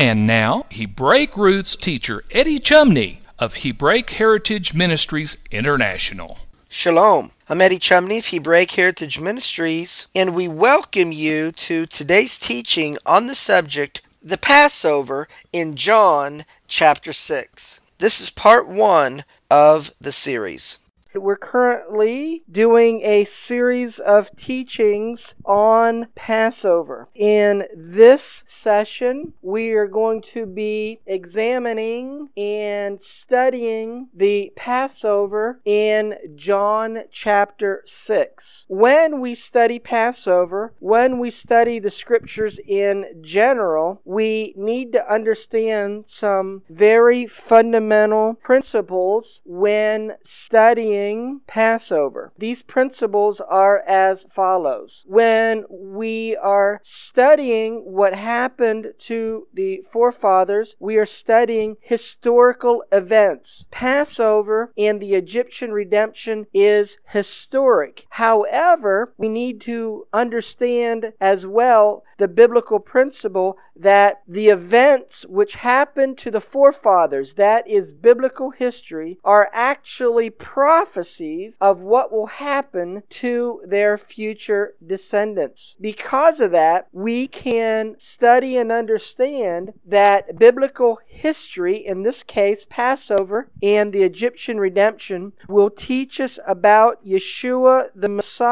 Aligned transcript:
And 0.00 0.26
now, 0.26 0.64
Hebraic 0.70 1.36
roots 1.36 1.76
teacher 1.76 2.24
Eddie 2.30 2.58
Chumney 2.58 3.20
of 3.38 3.52
Hebraic 3.52 4.08
Heritage 4.08 4.72
Ministries 4.72 5.36
International. 5.50 6.38
Shalom. 6.70 7.32
I'm 7.50 7.60
Eddie 7.60 7.78
Chumney 7.78 8.16
of 8.16 8.28
Hebraic 8.28 8.70
Heritage 8.70 9.20
Ministries, 9.20 10.08
and 10.14 10.34
we 10.34 10.48
welcome 10.48 11.12
you 11.12 11.52
to 11.52 11.84
today's 11.84 12.38
teaching 12.38 12.96
on 13.04 13.26
the 13.26 13.34
subject 13.34 14.00
the 14.22 14.38
Passover 14.38 15.28
in 15.52 15.76
John 15.76 16.46
chapter 16.66 17.12
6. 17.12 17.80
This 17.98 18.22
is 18.22 18.30
part 18.30 18.66
one 18.66 19.24
of 19.50 19.92
the 20.00 20.12
series. 20.12 20.78
We're 21.14 21.36
currently 21.36 22.42
doing 22.50 23.02
a 23.02 23.28
series 23.46 23.92
of 24.06 24.24
teachings 24.46 25.20
on 25.44 26.06
Passover. 26.16 27.08
In 27.14 27.64
this 27.76 28.20
session, 28.64 29.32
we 29.42 29.70
are 29.70 29.86
going 29.86 30.22
to 30.34 30.46
be 30.46 31.00
examining 31.06 32.28
and 32.36 32.98
studying 33.26 34.08
the 34.16 34.52
Passover 34.56 35.60
in 35.64 36.14
John 36.36 36.98
chapter 37.24 37.84
6 38.06 38.42
when 38.70 39.20
we 39.20 39.36
study 39.48 39.80
Passover, 39.80 40.72
when 40.78 41.18
we 41.18 41.32
study 41.44 41.80
the 41.80 41.90
scriptures 42.00 42.56
in 42.68 43.04
general, 43.20 44.00
we 44.04 44.54
need 44.56 44.92
to 44.92 45.12
understand 45.12 46.04
some 46.20 46.62
very 46.70 47.28
fundamental 47.48 48.36
principles 48.44 49.24
when 49.44 50.12
studying 50.46 51.40
Passover. 51.48 52.32
These 52.38 52.58
principles 52.68 53.38
are 53.48 53.78
as 53.80 54.18
follows. 54.36 54.90
When 55.04 55.64
we 55.68 56.38
are 56.40 56.80
studying 57.10 57.82
what 57.84 58.14
happened 58.14 58.86
to 59.08 59.48
the 59.52 59.78
forefathers, 59.92 60.68
we 60.78 60.96
are 60.96 61.08
studying 61.24 61.74
historical 61.80 62.84
events. 62.92 63.46
Passover 63.72 64.72
and 64.76 65.00
the 65.00 65.14
Egyptian 65.14 65.72
redemption 65.72 66.46
is 66.54 66.88
historic. 67.12 68.02
However, 68.10 68.59
we 69.18 69.28
need 69.28 69.62
to 69.66 70.06
understand 70.12 71.06
as 71.20 71.38
well 71.44 72.04
the 72.18 72.28
biblical 72.28 72.78
principle 72.78 73.56
that 73.76 74.20
the 74.28 74.48
events 74.48 75.10
which 75.26 75.50
happened 75.60 76.18
to 76.22 76.30
the 76.30 76.42
forefathers, 76.52 77.28
that 77.36 77.62
is 77.66 77.88
biblical 78.02 78.50
history, 78.50 79.18
are 79.24 79.48
actually 79.54 80.28
prophecies 80.28 81.52
of 81.60 81.78
what 81.78 82.12
will 82.12 82.26
happen 82.26 83.02
to 83.22 83.62
their 83.66 83.98
future 84.14 84.74
descendants. 84.86 85.58
Because 85.80 86.34
of 86.40 86.50
that, 86.50 86.88
we 86.92 87.28
can 87.28 87.96
study 88.16 88.56
and 88.56 88.70
understand 88.70 89.72
that 89.88 90.38
biblical 90.38 90.98
history, 91.08 91.84
in 91.86 92.02
this 92.02 92.14
case 92.32 92.58
Passover 92.68 93.48
and 93.62 93.92
the 93.92 94.02
Egyptian 94.02 94.58
redemption, 94.58 95.32
will 95.48 95.70
teach 95.70 96.20
us 96.22 96.30
about 96.46 96.98
Yeshua 97.06 97.84
the 97.94 98.08
Messiah, 98.08 98.49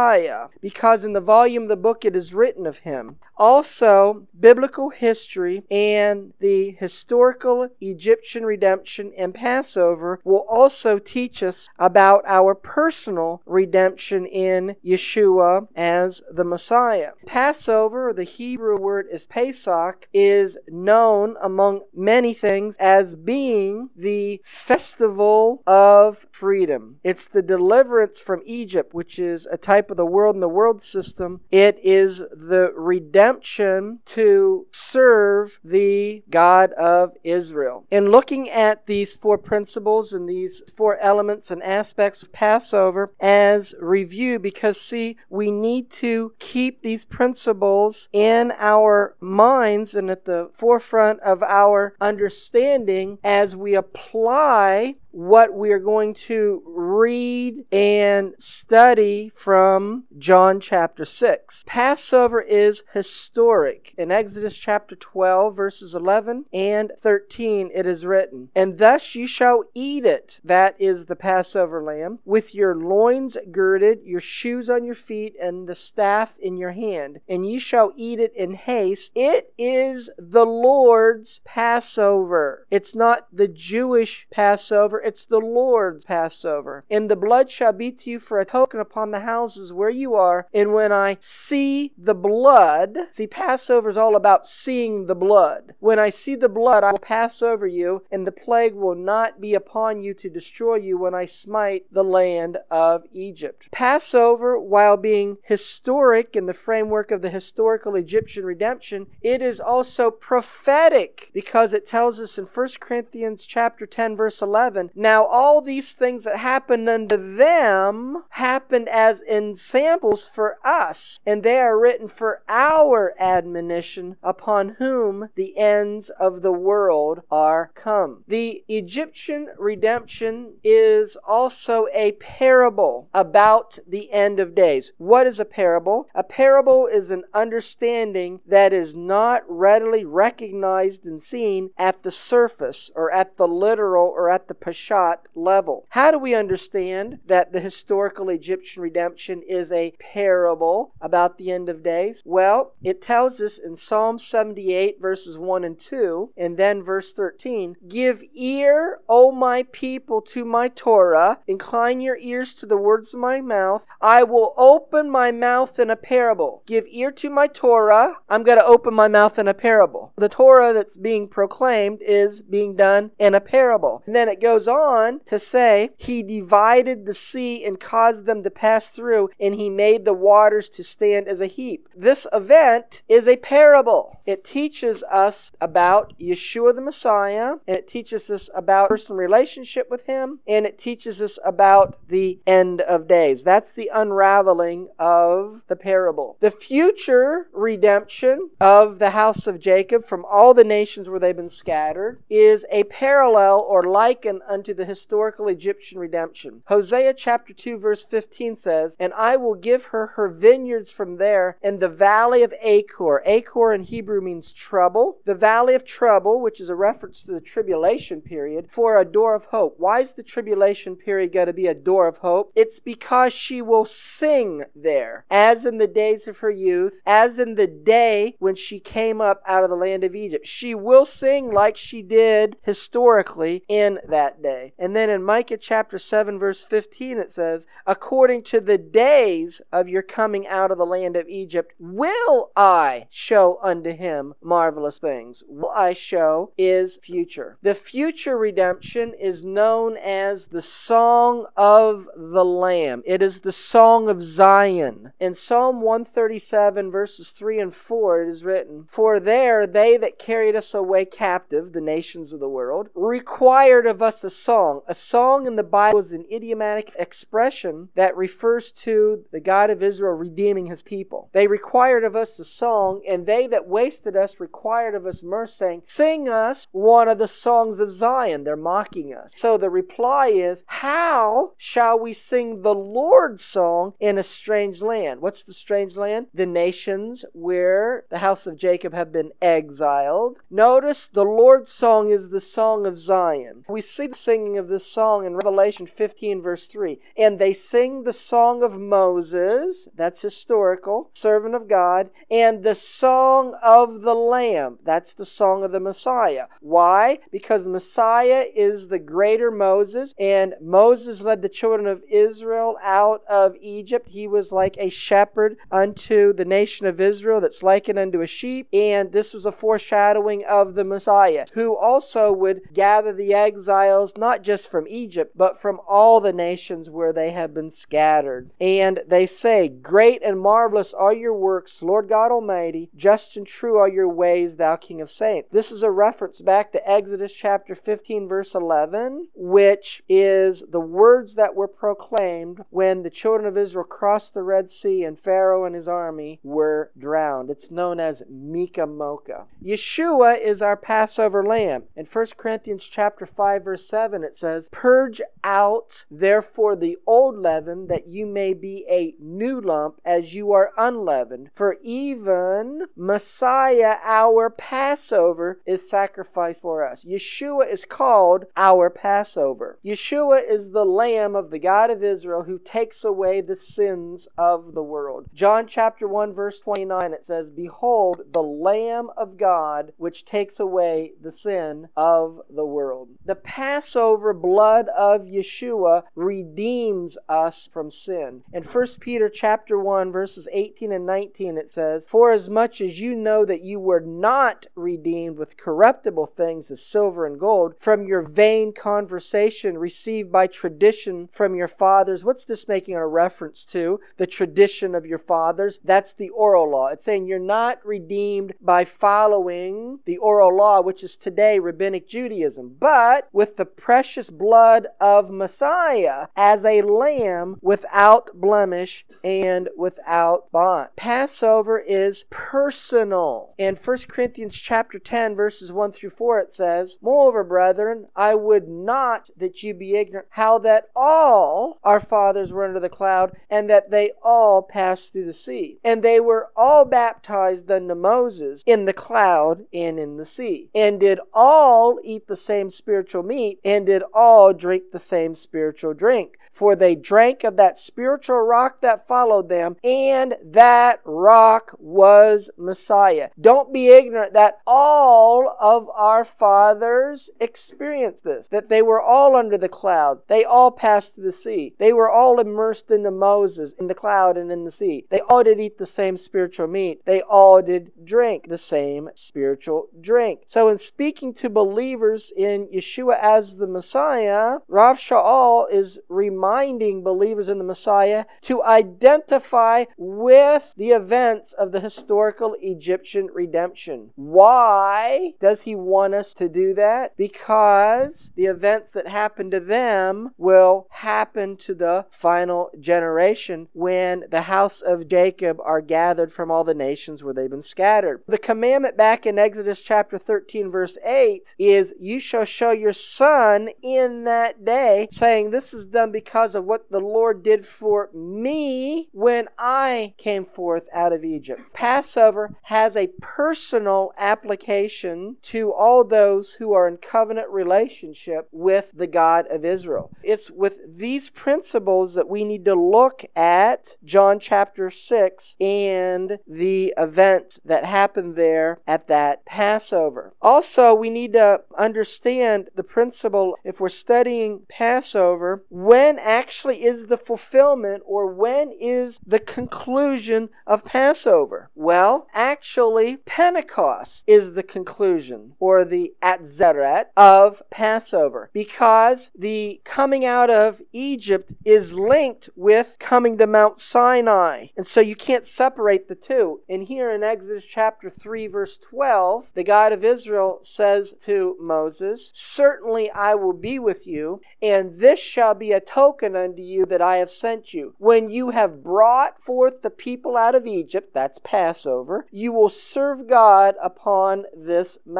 because 0.60 1.00
in 1.04 1.12
the 1.12 1.20
volume 1.20 1.64
of 1.64 1.68
the 1.68 1.76
book 1.76 1.98
it 2.02 2.14
is 2.14 2.32
written 2.32 2.66
of 2.66 2.76
him. 2.76 3.16
Also, 3.36 4.26
biblical 4.38 4.90
history 4.90 5.62
and 5.70 6.32
the 6.40 6.72
historical 6.80 7.68
Egyptian 7.80 8.44
redemption 8.44 9.12
and 9.16 9.32
Passover 9.32 10.20
will 10.24 10.44
also 10.50 10.98
teach 10.98 11.42
us 11.42 11.54
about 11.78 12.24
our 12.26 12.54
personal 12.54 13.40
redemption 13.46 14.26
in 14.26 14.74
Yeshua 14.84 15.68
as 15.76 16.14
the 16.34 16.44
Messiah. 16.44 17.10
Passover, 17.26 18.12
the 18.12 18.26
Hebrew 18.36 18.78
word 18.78 19.06
is 19.12 19.22
Pesach, 19.28 20.04
is 20.12 20.52
known 20.68 21.36
among 21.42 21.82
many 21.94 22.36
things 22.40 22.74
as 22.80 23.06
being 23.24 23.88
the 23.96 24.38
festival 24.66 25.62
of 25.66 26.16
freedom. 26.40 26.96
It's 27.04 27.20
the 27.32 27.42
deliverance 27.42 28.14
from 28.26 28.42
Egypt, 28.46 28.94
which 28.94 29.18
is 29.18 29.42
a 29.52 29.56
type 29.56 29.87
of 29.90 29.96
the 29.96 30.04
world 30.04 30.34
and 30.34 30.42
the 30.42 30.48
world 30.48 30.82
system. 30.92 31.40
It 31.50 31.76
is 31.84 32.18
the 32.30 32.72
redemption 32.76 34.00
to 34.14 34.66
serve 34.92 35.50
the 35.64 36.22
God 36.30 36.72
of 36.72 37.10
Israel. 37.24 37.84
In 37.90 38.10
looking 38.10 38.48
at 38.48 38.86
these 38.86 39.08
four 39.20 39.38
principles 39.38 40.08
and 40.12 40.28
these 40.28 40.50
four 40.76 40.98
elements 40.98 41.46
and 41.50 41.62
aspects 41.62 42.22
of 42.22 42.32
Passover 42.32 43.12
as 43.20 43.62
review, 43.80 44.38
because 44.38 44.76
see, 44.90 45.16
we 45.28 45.50
need 45.50 45.86
to 46.00 46.32
keep 46.52 46.82
these 46.82 47.00
principles 47.10 47.96
in 48.12 48.50
our 48.58 49.14
minds 49.20 49.90
and 49.92 50.10
at 50.10 50.24
the 50.24 50.50
forefront 50.58 51.20
of 51.20 51.42
our 51.42 51.94
understanding 52.00 53.18
as 53.24 53.54
we 53.54 53.74
apply 53.76 54.94
what 55.18 55.52
we 55.52 55.72
are 55.72 55.80
going 55.80 56.14
to 56.28 56.62
read 56.64 57.64
and 57.72 58.34
study 58.64 59.32
from 59.44 60.04
John 60.16 60.60
chapter 60.70 61.08
6. 61.18 61.42
Passover 61.66 62.40
is 62.40 62.76
historic. 62.94 63.92
In 63.98 64.10
Exodus 64.10 64.54
chapter 64.64 64.96
12, 64.96 65.54
verses 65.54 65.92
11 65.94 66.46
and 66.52 66.92
13, 67.02 67.70
it 67.74 67.86
is 67.86 68.04
written, 68.04 68.48
And 68.56 68.78
thus 68.78 69.02
you 69.12 69.28
shall 69.28 69.64
eat 69.74 70.04
it, 70.06 70.30
that 70.44 70.76
is 70.78 71.06
the 71.06 71.16
Passover 71.16 71.82
lamb, 71.82 72.20
with 72.24 72.44
your 72.52 72.74
loins 72.74 73.34
girded, 73.52 73.98
your 74.04 74.22
shoes 74.42 74.68
on 74.70 74.84
your 74.84 74.96
feet, 75.06 75.34
and 75.40 75.68
the 75.68 75.76
staff 75.92 76.30
in 76.40 76.56
your 76.56 76.72
hand. 76.72 77.18
And 77.28 77.46
you 77.46 77.60
shall 77.60 77.92
eat 77.96 78.18
it 78.18 78.32
in 78.34 78.54
haste. 78.54 79.02
It 79.14 79.52
is 79.58 80.08
the 80.16 80.46
Lord's 80.46 81.28
Passover. 81.44 82.66
It's 82.70 82.94
not 82.94 83.26
the 83.30 83.48
Jewish 83.48 84.26
Passover, 84.32 85.00
it's 85.08 85.18
the 85.30 85.38
Lord's 85.38 86.04
Passover. 86.04 86.84
And 86.90 87.08
the 87.08 87.16
blood 87.16 87.46
shall 87.58 87.72
be 87.72 87.92
to 87.92 88.10
you 88.10 88.20
for 88.20 88.40
a 88.40 88.44
token 88.44 88.78
upon 88.78 89.10
the 89.10 89.20
houses 89.20 89.72
where 89.72 89.88
you 89.88 90.14
are. 90.16 90.46
And 90.52 90.74
when 90.74 90.92
I 90.92 91.16
see 91.48 91.92
the 91.96 92.12
blood, 92.12 92.94
see, 93.16 93.26
Passover 93.26 93.88
is 93.88 93.96
all 93.96 94.16
about 94.16 94.42
seeing 94.66 95.06
the 95.06 95.14
blood. 95.14 95.72
When 95.80 95.98
I 95.98 96.12
see 96.24 96.34
the 96.34 96.48
blood, 96.48 96.84
I 96.84 96.92
will 96.92 96.98
pass 96.98 97.32
over 97.40 97.66
you, 97.66 98.02
and 98.10 98.26
the 98.26 98.32
plague 98.32 98.74
will 98.74 98.94
not 98.94 99.40
be 99.40 99.54
upon 99.54 100.02
you 100.02 100.12
to 100.12 100.28
destroy 100.28 100.76
you 100.76 100.98
when 100.98 101.14
I 101.14 101.30
smite 101.42 101.86
the 101.90 102.02
land 102.02 102.58
of 102.70 103.04
Egypt. 103.12 103.62
Passover, 103.72 104.58
while 104.60 104.98
being 104.98 105.38
historic 105.44 106.32
in 106.34 106.44
the 106.44 106.54
framework 106.66 107.10
of 107.10 107.22
the 107.22 107.30
historical 107.30 107.94
Egyptian 107.94 108.44
redemption, 108.44 109.06
it 109.22 109.40
is 109.40 109.58
also 109.58 110.10
prophetic 110.10 111.20
because 111.32 111.70
it 111.72 111.88
tells 111.88 112.18
us 112.18 112.30
in 112.36 112.44
1 112.44 112.68
Corinthians 112.78 113.40
chapter 113.52 113.86
10 113.86 114.16
verse 114.16 114.34
11, 114.42 114.87
now 114.94 115.26
all 115.26 115.60
these 115.60 115.84
things 115.98 116.24
that 116.24 116.38
happened 116.38 116.88
unto 116.88 117.36
them 117.36 118.24
happened 118.30 118.88
as 118.92 119.16
ensamples 119.30 120.20
for 120.34 120.56
us, 120.66 120.96
and 121.26 121.42
they 121.42 121.56
are 121.56 121.78
written 121.78 122.10
for 122.16 122.42
our 122.48 123.14
admonition 123.20 124.16
upon 124.22 124.76
whom 124.78 125.28
the 125.36 125.58
ends 125.58 126.06
of 126.18 126.42
the 126.42 126.52
world 126.52 127.20
are 127.30 127.70
come. 127.82 128.24
The 128.28 128.62
Egyptian 128.68 129.48
redemption 129.58 130.54
is 130.64 131.10
also 131.26 131.86
a 131.94 132.12
parable 132.38 133.08
about 133.12 133.78
the 133.88 134.12
end 134.12 134.40
of 134.40 134.54
days. 134.54 134.84
What 134.98 135.26
is 135.26 135.38
a 135.38 135.44
parable? 135.44 136.06
A 136.14 136.22
parable 136.22 136.86
is 136.86 137.10
an 137.10 137.24
understanding 137.34 138.40
that 138.48 138.72
is 138.72 138.94
not 138.94 139.42
readily 139.48 140.04
recognized 140.04 141.04
and 141.04 141.22
seen 141.30 141.70
at 141.78 142.02
the 142.02 142.12
surface 142.30 142.76
or 142.94 143.12
at 143.12 143.36
the 143.36 143.46
literal 143.46 144.06
or 144.06 144.30
at 144.30 144.48
the 144.48 144.54
Peshat 144.88 145.18
level. 145.34 145.86
How 145.90 146.10
do 146.10 146.18
we 146.18 146.34
understand 146.34 147.18
that 147.28 147.52
the 147.52 147.60
historical 147.60 148.28
Egyptian 148.28 148.82
redemption 148.82 149.42
is 149.48 149.70
a 149.72 149.94
parable 150.12 150.92
about 151.00 151.38
the 151.38 151.50
end 151.50 151.68
of 151.68 151.82
days? 151.82 152.16
Well, 152.24 152.72
it 152.82 153.02
tells 153.02 153.34
us 153.34 153.52
in 153.64 153.78
Psalm 153.88 154.18
78, 154.30 155.00
verses 155.00 155.36
1 155.36 155.64
and 155.64 155.76
2, 155.90 156.30
and 156.36 156.56
then 156.56 156.82
verse 156.82 157.06
13 157.16 157.76
Give 157.88 158.20
ear, 158.34 158.98
O 159.08 159.32
my 159.32 159.64
people, 159.72 160.22
to 160.34 160.44
my 160.44 160.68
Torah, 160.68 161.38
incline 161.46 162.00
your 162.00 162.16
ears 162.16 162.48
to 162.60 162.66
the 162.66 162.76
words 162.76 163.08
of 163.12 163.20
my 163.20 163.40
mouth. 163.40 163.82
I 164.00 164.22
will 164.22 164.54
open 164.56 165.10
my 165.10 165.30
mouth 165.30 165.78
in 165.78 165.90
a 165.90 165.96
parable. 165.96 166.62
Give 166.66 166.84
ear 166.90 167.12
to 167.22 167.30
my 167.30 167.46
Torah. 167.48 168.14
I'm 168.28 168.44
going 168.44 168.58
to 168.58 168.64
open 168.64 168.94
my 168.94 169.08
mouth 169.08 169.38
in 169.38 169.48
a 169.48 169.54
parable. 169.54 170.12
The 170.16 170.28
Torah 170.28 170.74
that's 170.74 170.96
being 171.00 171.28
proclaimed 171.28 172.00
is 172.06 172.40
being 172.48 172.76
done 172.76 173.10
in 173.18 173.34
a 173.34 173.40
parable. 173.40 174.02
And 174.06 174.14
then 174.14 174.28
it 174.28 174.40
goes 174.40 174.67
on 174.68 175.20
to 175.30 175.40
say, 175.50 175.90
He 175.98 176.22
divided 176.22 177.04
the 177.04 177.16
sea 177.32 177.64
and 177.66 177.80
caused 177.80 178.26
them 178.26 178.42
to 178.44 178.50
pass 178.50 178.82
through, 178.94 179.30
and 179.40 179.54
He 179.54 179.68
made 179.68 180.04
the 180.04 180.12
waters 180.12 180.66
to 180.76 180.84
stand 180.96 181.28
as 181.28 181.40
a 181.40 181.48
heap. 181.48 181.88
This 181.96 182.18
event 182.32 182.86
is 183.08 183.24
a 183.26 183.36
parable. 183.36 184.20
It 184.26 184.44
teaches 184.52 185.02
us 185.12 185.34
about 185.60 186.12
Yeshua 186.20 186.74
the 186.74 186.80
Messiah, 186.80 187.54
and 187.66 187.76
it 187.76 187.88
teaches 187.92 188.22
us 188.32 188.42
about 188.54 188.88
personal 188.88 189.16
relationship 189.16 189.88
with 189.90 190.02
Him, 190.06 190.38
and 190.46 190.66
it 190.66 190.78
teaches 190.82 191.20
us 191.20 191.32
about 191.44 191.98
the 192.08 192.38
end 192.46 192.80
of 192.80 193.08
days. 193.08 193.38
That's 193.44 193.66
the 193.76 193.90
unraveling 193.92 194.88
of 194.98 195.60
the 195.68 195.76
parable. 195.76 196.36
The 196.40 196.52
future 196.68 197.48
redemption 197.52 198.50
of 198.60 198.98
the 198.98 199.10
house 199.10 199.40
of 199.46 199.62
Jacob 199.62 200.08
from 200.08 200.24
all 200.24 200.54
the 200.54 200.64
nations 200.64 201.08
where 201.08 201.20
they've 201.20 201.36
been 201.36 201.50
scattered 201.60 202.18
is 202.30 202.60
a 202.72 202.84
parallel 202.84 203.66
or 203.68 203.84
liken 203.84 204.40
unto 204.58 204.74
the 204.74 204.84
historical 204.84 205.46
Egyptian 205.48 205.98
redemption. 205.98 206.62
Hosea 206.66 207.14
chapter 207.24 207.52
2 207.64 207.78
verse 207.78 208.00
15 208.10 208.58
says, 208.64 208.90
And 208.98 209.12
I 209.14 209.36
will 209.36 209.54
give 209.54 209.82
her 209.92 210.08
her 210.16 210.28
vineyards 210.28 210.88
from 210.96 211.16
there 211.16 211.56
in 211.62 211.78
the 211.78 211.88
valley 211.88 212.42
of 212.42 212.52
Achor. 212.60 213.22
Achor 213.24 213.72
in 213.72 213.84
Hebrew 213.84 214.20
means 214.20 214.44
trouble. 214.68 215.18
The 215.26 215.34
valley 215.34 215.74
of 215.74 215.82
trouble, 215.98 216.40
which 216.40 216.60
is 216.60 216.68
a 216.68 216.74
reference 216.74 217.16
to 217.26 217.32
the 217.34 217.40
tribulation 217.40 218.20
period, 218.20 218.68
for 218.74 218.98
a 218.98 219.04
door 219.04 219.34
of 219.36 219.44
hope. 219.44 219.76
Why 219.78 220.02
is 220.02 220.08
the 220.16 220.24
tribulation 220.24 220.96
period 220.96 221.32
going 221.32 221.46
to 221.46 221.52
be 221.52 221.66
a 221.66 221.74
door 221.74 222.08
of 222.08 222.16
hope? 222.16 222.52
It's 222.56 222.78
because 222.84 223.32
she 223.48 223.62
will 223.62 223.86
sing 224.18 224.64
there, 224.74 225.24
as 225.30 225.58
in 225.64 225.78
the 225.78 225.86
days 225.86 226.20
of 226.26 226.38
her 226.38 226.50
youth, 226.50 226.92
as 227.06 227.30
in 227.38 227.54
the 227.54 227.66
day 227.66 228.34
when 228.40 228.56
she 228.68 228.80
came 228.80 229.20
up 229.20 229.40
out 229.46 229.62
of 229.62 229.70
the 229.70 229.76
land 229.76 230.02
of 230.02 230.14
Egypt. 230.14 230.46
She 230.60 230.74
will 230.74 231.06
sing 231.20 231.52
like 231.52 231.74
she 231.90 232.02
did 232.02 232.56
historically 232.64 233.62
in 233.68 233.98
that 234.08 234.42
day. 234.42 234.47
And 234.78 234.94
then 234.94 235.10
in 235.10 235.22
Micah 235.22 235.58
chapter 235.68 236.00
7, 236.10 236.38
verse 236.38 236.56
15, 236.70 237.18
it 237.18 237.32
says, 237.34 237.60
According 237.86 238.44
to 238.50 238.60
the 238.60 238.78
days 238.78 239.52
of 239.72 239.88
your 239.88 240.02
coming 240.02 240.46
out 240.46 240.70
of 240.70 240.78
the 240.78 240.84
land 240.84 241.16
of 241.16 241.28
Egypt, 241.28 241.72
will 241.78 242.50
I 242.56 243.08
show 243.28 243.58
unto 243.62 243.96
him 243.96 244.34
marvelous 244.42 244.94
things. 245.00 245.36
Will 245.48 245.70
I 245.70 245.94
show 246.10 246.52
is 246.58 246.90
future. 247.06 247.56
The 247.62 247.74
future 247.90 248.36
redemption 248.36 249.14
is 249.20 249.42
known 249.42 249.96
as 249.96 250.40
the 250.52 250.62
Song 250.86 251.46
of 251.56 252.06
the 252.16 252.44
Lamb. 252.44 253.02
It 253.06 253.22
is 253.22 253.32
the 253.42 253.54
Song 253.72 254.08
of 254.08 254.36
Zion. 254.36 255.12
In 255.20 255.36
Psalm 255.48 255.80
137, 255.80 256.90
verses 256.90 257.26
3 257.38 257.60
and 257.60 257.72
4, 257.86 258.22
it 258.22 258.36
is 258.36 258.42
written, 258.42 258.88
For 258.94 259.20
there 259.20 259.66
they 259.66 259.96
that 260.00 260.24
carried 260.24 260.56
us 260.56 260.74
away 260.74 261.06
captive, 261.06 261.72
the 261.72 261.80
nations 261.80 262.32
of 262.32 262.40
the 262.40 262.48
world, 262.48 262.88
required 262.94 263.86
of 263.86 264.02
us 264.02 264.14
a 264.22 264.30
song. 264.44 264.80
A 264.88 264.96
song 265.10 265.46
in 265.46 265.56
the 265.56 265.62
Bible 265.62 266.00
is 266.00 266.12
an 266.12 266.26
idiomatic 266.32 266.88
expression 266.98 267.88
that 267.96 268.16
refers 268.16 268.64
to 268.84 269.24
the 269.32 269.40
God 269.40 269.70
of 269.70 269.82
Israel 269.82 270.14
redeeming 270.14 270.66
his 270.66 270.80
people. 270.84 271.30
They 271.32 271.46
required 271.46 272.04
of 272.04 272.16
us 272.16 272.28
a 272.38 272.44
song, 272.58 273.02
and 273.08 273.26
they 273.26 273.46
that 273.50 273.66
wasted 273.66 274.16
us 274.16 274.30
required 274.38 274.94
of 274.94 275.06
us 275.06 275.16
mirth, 275.22 275.50
saying, 275.58 275.82
Sing 275.96 276.28
us 276.28 276.56
one 276.72 277.08
of 277.08 277.18
the 277.18 277.28
songs 277.42 277.80
of 277.80 277.98
Zion. 277.98 278.44
They're 278.44 278.56
mocking 278.56 279.14
us. 279.14 279.30
So 279.42 279.58
the 279.58 279.70
reply 279.70 280.28
is, 280.28 280.58
How 280.66 281.52
shall 281.74 281.98
we 281.98 282.16
sing 282.30 282.62
the 282.62 282.70
Lord's 282.70 283.42
song 283.52 283.94
in 284.00 284.18
a 284.18 284.24
strange 284.42 284.80
land? 284.80 285.20
What's 285.20 285.42
the 285.46 285.54
strange 285.62 285.96
land? 285.96 286.26
The 286.34 286.46
nations 286.46 287.20
where 287.32 288.04
the 288.10 288.18
house 288.18 288.40
of 288.46 288.58
Jacob 288.58 288.92
have 288.92 289.12
been 289.12 289.30
exiled. 289.40 290.36
Notice 290.50 290.96
the 291.14 291.22
Lord's 291.22 291.68
song 291.78 292.12
is 292.12 292.30
the 292.30 292.42
song 292.54 292.86
of 292.86 293.02
Zion. 293.04 293.64
We 293.68 293.82
see 293.96 294.06
the 294.06 294.16
singing 294.28 294.58
of 294.58 294.68
this 294.68 294.82
song 294.94 295.24
in 295.24 295.34
Revelation 295.34 295.88
15, 295.96 296.42
verse 296.42 296.60
3. 296.70 297.00
And 297.16 297.38
they 297.38 297.56
sing 297.72 298.02
the 298.04 298.14
song 298.28 298.62
of 298.62 298.78
Moses, 298.78 299.74
that's 299.96 300.18
historical, 300.20 301.10
servant 301.22 301.54
of 301.54 301.68
God, 301.68 302.10
and 302.30 302.62
the 302.62 302.74
song 303.00 303.56
of 303.64 304.02
the 304.02 304.12
Lamb, 304.12 304.78
that's 304.84 305.08
the 305.16 305.26
song 305.38 305.64
of 305.64 305.72
the 305.72 305.80
Messiah. 305.80 306.44
Why? 306.60 307.18
Because 307.32 307.62
Messiah 307.64 308.42
is 308.54 308.90
the 308.90 308.98
greater 308.98 309.50
Moses, 309.50 310.10
and 310.18 310.52
Moses 310.60 311.20
led 311.22 311.40
the 311.40 311.48
children 311.48 311.86
of 311.86 312.02
Israel 312.04 312.76
out 312.84 313.20
of 313.30 313.56
Egypt. 313.62 314.08
He 314.10 314.26
was 314.26 314.46
like 314.50 314.74
a 314.78 314.92
shepherd 315.08 315.56
unto 315.72 316.34
the 316.34 316.44
nation 316.44 316.86
of 316.86 317.00
Israel 317.00 317.40
that's 317.40 317.62
likened 317.62 317.98
unto 317.98 318.20
a 318.20 318.26
sheep, 318.40 318.68
and 318.74 319.10
this 319.10 319.26
was 319.32 319.46
a 319.46 319.58
foreshadowing 319.58 320.44
of 320.48 320.74
the 320.74 320.84
Messiah, 320.84 321.46
who 321.54 321.74
also 321.76 322.30
would 322.32 322.60
gather 322.74 323.14
the 323.14 323.32
exiles 323.32 324.10
not 324.18 324.42
just 324.42 324.64
from 324.70 324.88
Egypt, 324.88 325.36
but 325.36 325.60
from 325.62 325.80
all 325.88 326.20
the 326.20 326.32
nations 326.32 326.88
where 326.90 327.12
they 327.12 327.32
have 327.32 327.54
been 327.54 327.72
scattered. 327.86 328.50
And 328.60 329.00
they 329.08 329.30
say, 329.42 329.68
Great 329.68 330.22
and 330.24 330.40
marvelous 330.40 330.88
are 330.96 331.14
your 331.14 331.34
works, 331.34 331.70
Lord 331.80 332.08
God 332.08 332.32
Almighty, 332.32 332.90
just 332.96 333.22
and 333.36 333.46
true 333.60 333.76
are 333.76 333.88
your 333.88 334.08
ways, 334.08 334.52
thou 334.58 334.76
King 334.76 335.00
of 335.00 335.08
saints. 335.18 335.48
This 335.52 335.66
is 335.66 335.82
a 335.82 335.90
reference 335.90 336.36
back 336.38 336.72
to 336.72 336.90
Exodus 336.90 337.30
chapter 337.40 337.78
15, 337.84 338.28
verse 338.28 338.48
11, 338.54 339.28
which 339.34 339.84
is 340.08 340.58
the 340.70 340.80
words 340.80 341.30
that 341.36 341.54
were 341.54 341.68
proclaimed 341.68 342.58
when 342.70 343.02
the 343.02 343.10
children 343.10 343.46
of 343.46 343.56
Israel 343.56 343.84
crossed 343.84 344.34
the 344.34 344.42
Red 344.42 344.68
Sea 344.82 345.04
and 345.04 345.18
Pharaoh 345.24 345.64
and 345.64 345.74
his 345.74 345.86
army 345.86 346.40
were 346.42 346.90
drowned. 346.98 347.50
It's 347.50 347.70
known 347.70 348.00
as 348.00 348.16
Mi 348.28 348.70
Kamocha. 348.74 349.44
Yeshua 349.64 350.36
is 350.44 350.60
our 350.60 350.76
Passover 350.76 351.44
lamb. 351.44 351.84
In 351.96 352.06
1 352.12 352.26
Corinthians 352.36 352.82
chapter 352.94 353.28
5 353.36 353.64
verse 353.64 353.80
7 353.90 354.07
it 354.14 354.36
says, 354.40 354.64
"Purge 354.72 355.20
out 355.44 355.86
therefore 356.10 356.76
the 356.76 356.96
old 357.06 357.36
leaven 357.36 357.86
that 357.88 358.06
you 358.06 358.26
may 358.26 358.54
be 358.54 358.86
a 358.88 359.14
new 359.22 359.60
lump 359.60 360.00
as 360.04 360.32
you 360.32 360.52
are 360.52 360.72
unleavened, 360.76 361.50
for 361.56 361.74
even 361.82 362.86
Messiah 362.96 363.96
our 364.04 364.50
Passover 364.50 365.60
is 365.66 365.80
sacrificed 365.90 366.60
for 366.60 366.84
us." 366.84 366.98
Yeshua 367.04 367.72
is 367.72 367.80
called 367.88 368.44
our 368.56 368.90
Passover. 368.90 369.78
Yeshua 369.84 370.40
is 370.48 370.72
the 370.72 370.84
lamb 370.84 371.34
of 371.34 371.50
the 371.50 371.58
God 371.58 371.90
of 371.90 372.04
Israel 372.04 372.42
who 372.42 372.58
takes 372.72 373.02
away 373.04 373.40
the 373.40 373.58
sins 373.74 374.26
of 374.36 374.74
the 374.74 374.82
world. 374.82 375.26
John 375.34 375.66
chapter 375.66 376.06
1 376.06 376.32
verse 376.32 376.58
29 376.60 377.12
it 377.12 377.24
says, 377.26 377.48
"Behold 377.50 378.22
the 378.32 378.42
lamb 378.42 379.10
of 379.16 379.36
God 379.36 379.92
which 379.96 380.24
takes 380.26 380.58
away 380.60 381.12
the 381.22 381.32
sin 381.42 381.88
of 381.96 382.40
the 382.50 382.66
world." 382.66 383.08
The 383.24 383.34
Passover 383.34 383.87
blood 383.94 384.86
of 384.96 385.22
Yeshua 385.22 386.02
redeems 386.14 387.14
us 387.28 387.54
from 387.72 387.90
sin. 388.06 388.42
In 388.52 388.64
1 388.64 388.86
Peter 389.00 389.30
chapter 389.40 389.78
1 389.78 390.12
verses 390.12 390.46
18 390.52 390.92
and 390.92 391.06
19 391.06 391.56
it 391.56 391.70
says, 391.74 392.02
"For 392.10 392.32
as 392.32 392.48
much 392.48 392.80
as 392.80 392.98
you 392.98 393.14
know 393.14 393.44
that 393.44 393.62
you 393.62 393.80
were 393.80 394.00
not 394.00 394.66
redeemed 394.74 395.38
with 395.38 395.56
corruptible 395.56 396.32
things 396.36 396.70
as 396.70 396.78
silver 396.92 397.26
and 397.26 397.38
gold 397.38 397.74
from 397.82 398.04
your 398.04 398.22
vain 398.22 398.72
conversation 398.72 399.78
received 399.78 400.30
by 400.32 400.46
tradition 400.46 401.28
from 401.36 401.54
your 401.54 401.68
fathers. 401.78 402.24
What's 402.24 402.44
this 402.46 402.66
making 402.68 402.94
a 402.94 403.06
reference 403.06 403.58
to? 403.72 404.00
The 404.18 404.26
tradition 404.26 404.94
of 404.94 405.06
your 405.06 405.18
fathers. 405.20 405.74
That's 405.84 406.10
the 406.18 406.30
oral 406.30 406.70
law. 406.70 406.88
It's 406.88 407.04
saying 407.04 407.26
you're 407.26 407.38
not 407.38 407.84
redeemed 407.84 408.54
by 408.60 408.86
following 409.00 410.00
the 410.06 410.18
oral 410.18 410.56
law, 410.56 410.82
which 410.82 411.02
is 411.02 411.10
today 411.22 411.58
rabbinic 411.58 412.08
Judaism, 412.08 412.76
but 412.80 413.28
with 413.32 413.56
the 413.56 413.64
precious 413.80 414.26
blood 414.30 414.86
of 415.00 415.30
Messiah 415.30 416.26
as 416.36 416.60
a 416.64 416.82
lamb 416.82 417.56
without 417.62 418.28
blemish 418.34 418.90
and 419.24 419.68
without 419.76 420.50
bond. 420.52 420.88
Passover 420.96 421.78
is 421.78 422.16
personal. 422.30 423.54
In 423.58 423.78
1 423.84 423.98
Corinthians 424.08 424.54
chapter 424.68 424.98
10 424.98 425.34
verses 425.34 425.72
1 425.72 425.92
through 425.92 426.12
4 426.16 426.40
it 426.40 426.52
says, 426.56 426.88
Moreover, 427.00 427.44
brethren, 427.44 428.06
I 428.14 428.34
would 428.34 428.68
not 428.68 429.24
that 429.38 429.62
you 429.62 429.74
be 429.74 429.96
ignorant 429.96 430.28
how 430.30 430.58
that 430.60 430.90
all 430.94 431.78
our 431.82 432.04
fathers 432.04 432.50
were 432.50 432.64
under 432.64 432.80
the 432.80 432.88
cloud 432.88 433.36
and 433.50 433.70
that 433.70 433.90
they 433.90 434.12
all 434.22 434.62
passed 434.62 435.02
through 435.12 435.26
the 435.26 435.38
sea. 435.46 435.78
And 435.84 436.02
they 436.02 436.20
were 436.20 436.48
all 436.56 436.84
baptized 436.84 437.70
unto 437.70 437.94
Moses 437.94 438.60
in 438.66 438.84
the 438.84 438.92
cloud 438.92 439.64
and 439.72 439.98
in 439.98 440.16
the 440.16 440.26
sea. 440.36 440.70
And 440.74 441.00
did 441.00 441.18
all 441.32 441.98
eat 442.04 442.26
the 442.26 442.38
same 442.46 442.72
spiritual 442.76 443.22
meat 443.22 443.60
and 443.68 443.84
did 443.84 444.02
all 444.14 444.52
drink 444.54 444.84
the 444.92 445.02
same 445.10 445.36
spiritual 445.44 445.92
drink 445.92 446.32
for 446.58 446.74
they 446.74 446.94
drank 446.94 447.44
of 447.44 447.56
that 447.56 447.76
spiritual 447.86 448.40
rock 448.40 448.80
that 448.82 449.06
followed 449.06 449.48
them, 449.48 449.76
and 449.84 450.34
that 450.52 451.00
rock 451.04 451.70
was 451.78 452.42
Messiah. 452.56 453.28
Don't 453.40 453.72
be 453.72 453.88
ignorant 453.88 454.32
that 454.32 454.58
all 454.66 455.56
of 455.60 455.88
our 455.90 456.26
fathers 456.38 457.20
experienced 457.40 458.24
this, 458.24 458.44
that 458.50 458.68
they 458.68 458.82
were 458.82 459.00
all 459.00 459.36
under 459.36 459.58
the 459.58 459.68
cloud. 459.68 460.20
They 460.28 460.44
all 460.44 460.70
passed 460.70 461.06
through 461.14 461.32
the 461.32 461.38
sea. 461.44 461.74
They 461.78 461.92
were 461.92 462.10
all 462.10 462.40
immersed 462.40 462.90
into 462.90 463.10
Moses 463.10 463.70
in 463.78 463.88
the 463.88 463.94
cloud 463.94 464.36
and 464.36 464.50
in 464.50 464.64
the 464.64 464.72
sea. 464.78 465.04
They 465.10 465.20
all 465.28 465.42
did 465.42 465.60
eat 465.60 465.78
the 465.78 465.88
same 465.96 466.18
spiritual 466.24 466.66
meat. 466.66 467.00
They 467.06 467.20
all 467.20 467.62
did 467.62 467.90
drink 468.04 468.48
the 468.48 468.60
same 468.70 469.08
spiritual 469.28 469.88
drink. 470.00 470.40
So 470.52 470.68
in 470.68 470.78
speaking 470.92 471.34
to 471.42 471.48
believers 471.48 472.22
in 472.36 472.68
Yeshua 472.72 473.14
as 473.22 473.44
the 473.58 473.66
Messiah, 473.66 474.58
Rav 474.68 474.96
Shaul 475.10 475.64
is 475.72 475.98
reminding 476.08 477.02
believers 477.02 477.48
in 477.48 477.58
the 477.58 477.64
Messiah 477.64 478.24
to 478.48 478.62
identify 478.62 479.84
with 479.96 480.62
the 480.76 480.88
events 480.88 481.46
of 481.58 481.72
the 481.72 481.80
historical 481.80 482.54
Egyptian 482.60 483.28
redemption. 483.32 484.10
Why 484.16 485.30
does 485.40 485.47
he 485.64 485.74
want 485.74 486.14
us 486.14 486.26
to 486.38 486.48
do 486.48 486.74
that? 486.74 487.16
Because 487.16 488.12
the 488.38 488.44
events 488.44 488.86
that 488.94 489.08
happen 489.08 489.50
to 489.50 489.58
them 489.58 490.30
will 490.38 490.86
happen 490.90 491.58
to 491.66 491.74
the 491.74 492.04
final 492.22 492.70
generation 492.80 493.66
when 493.72 494.22
the 494.30 494.42
house 494.42 494.80
of 494.86 495.08
Jacob 495.10 495.58
are 495.60 495.80
gathered 495.80 496.32
from 496.32 496.48
all 496.48 496.62
the 496.62 496.72
nations 496.72 497.20
where 497.20 497.34
they've 497.34 497.50
been 497.50 497.64
scattered. 497.68 498.22
The 498.28 498.38
commandment 498.38 498.96
back 498.96 499.26
in 499.26 499.40
Exodus 499.40 499.78
chapter 499.88 500.20
13, 500.24 500.70
verse 500.70 500.92
8 501.04 501.42
is, 501.58 501.88
You 501.98 502.20
shall 502.30 502.46
show 502.60 502.70
your 502.70 502.94
son 503.18 503.68
in 503.82 504.22
that 504.26 504.64
day, 504.64 505.08
saying, 505.18 505.50
This 505.50 505.64
is 505.72 505.90
done 505.90 506.12
because 506.12 506.50
of 506.54 506.64
what 506.64 506.88
the 506.92 506.98
Lord 506.98 507.42
did 507.42 507.64
for 507.80 508.08
me 508.14 509.08
when 509.12 509.46
I 509.58 510.14
came 510.22 510.46
forth 510.54 510.84
out 510.94 511.12
of 511.12 511.24
Egypt. 511.24 511.60
Passover 511.74 512.54
has 512.62 512.92
a 512.94 513.08
personal 513.20 514.12
application 514.16 515.37
to 515.52 515.72
all 515.72 516.04
those 516.04 516.46
who 516.58 516.72
are 516.72 516.88
in 516.88 516.98
covenant 517.10 517.48
relationship 517.50 518.48
with 518.52 518.84
the 518.96 519.06
God 519.06 519.46
of 519.50 519.64
Israel. 519.64 520.10
It's 520.22 520.42
with 520.50 520.74
these 520.96 521.22
principles 521.42 522.12
that 522.16 522.28
we 522.28 522.44
need 522.44 522.64
to 522.66 522.74
look 522.74 523.20
at 523.36 523.82
John 524.04 524.40
chapter 524.46 524.92
6 525.08 525.36
and 525.60 526.32
the 526.46 526.92
event 526.96 527.46
that 527.64 527.84
happened 527.84 528.36
there 528.36 528.78
at 528.86 529.08
that 529.08 529.44
Passover. 529.46 530.32
Also, 530.40 530.94
we 530.94 531.10
need 531.10 531.32
to 531.32 531.58
understand 531.78 532.68
the 532.76 532.82
principle 532.82 533.56
if 533.64 533.76
we're 533.80 533.90
studying 534.04 534.60
Passover 534.68 535.64
when 535.70 536.16
actually 536.20 536.76
is 536.76 537.08
the 537.08 537.18
fulfillment 537.26 538.02
or 538.06 538.32
when 538.32 538.70
is 538.72 539.14
the 539.26 539.40
conclusion 539.54 540.48
of 540.66 540.84
Passover? 540.84 541.70
Well, 541.74 542.26
actually, 542.34 543.18
Pentecost 543.26 544.10
is 544.26 544.54
the 544.54 544.62
conclusion 544.62 545.27
or 545.58 545.84
the 545.84 546.12
Atzeret 546.22 547.04
of 547.16 547.54
Passover 547.70 548.50
because 548.52 549.18
the 549.38 549.80
coming 549.94 550.24
out 550.24 550.50
of 550.50 550.76
Egypt 550.92 551.50
is 551.64 551.90
linked 551.92 552.48
with 552.56 552.86
coming 553.08 553.38
to 553.38 553.46
Mount 553.46 553.76
Sinai. 553.92 554.66
And 554.76 554.86
so 554.94 555.00
you 555.00 555.16
can't 555.16 555.44
separate 555.56 556.08
the 556.08 556.16
two. 556.16 556.60
And 556.68 556.86
here 556.86 557.10
in 557.10 557.22
Exodus 557.22 557.64
chapter 557.74 558.12
3, 558.22 558.46
verse 558.48 558.70
12, 558.90 559.44
the 559.54 559.64
God 559.64 559.92
of 559.92 560.04
Israel 560.04 560.62
says 560.76 561.04
to 561.26 561.56
Moses, 561.60 562.20
Certainly 562.56 563.10
I 563.14 563.34
will 563.34 563.52
be 563.52 563.78
with 563.78 563.98
you, 564.04 564.40
and 564.62 565.00
this 565.00 565.18
shall 565.34 565.54
be 565.54 565.72
a 565.72 565.80
token 565.80 566.36
unto 566.36 566.62
you 566.62 566.86
that 566.86 567.02
I 567.02 567.16
have 567.16 567.28
sent 567.40 567.72
you. 567.72 567.94
When 567.98 568.30
you 568.30 568.50
have 568.50 568.82
brought 568.82 569.42
forth 569.44 569.82
the 569.82 569.90
people 569.90 570.36
out 570.36 570.54
of 570.54 570.66
Egypt, 570.66 571.12
that's 571.14 571.38
Passover, 571.44 572.26
you 572.30 572.52
will 572.52 572.72
serve 572.94 573.28
God 573.28 573.74
upon 573.82 574.44
this 574.56 574.86
mountain. 575.06 575.17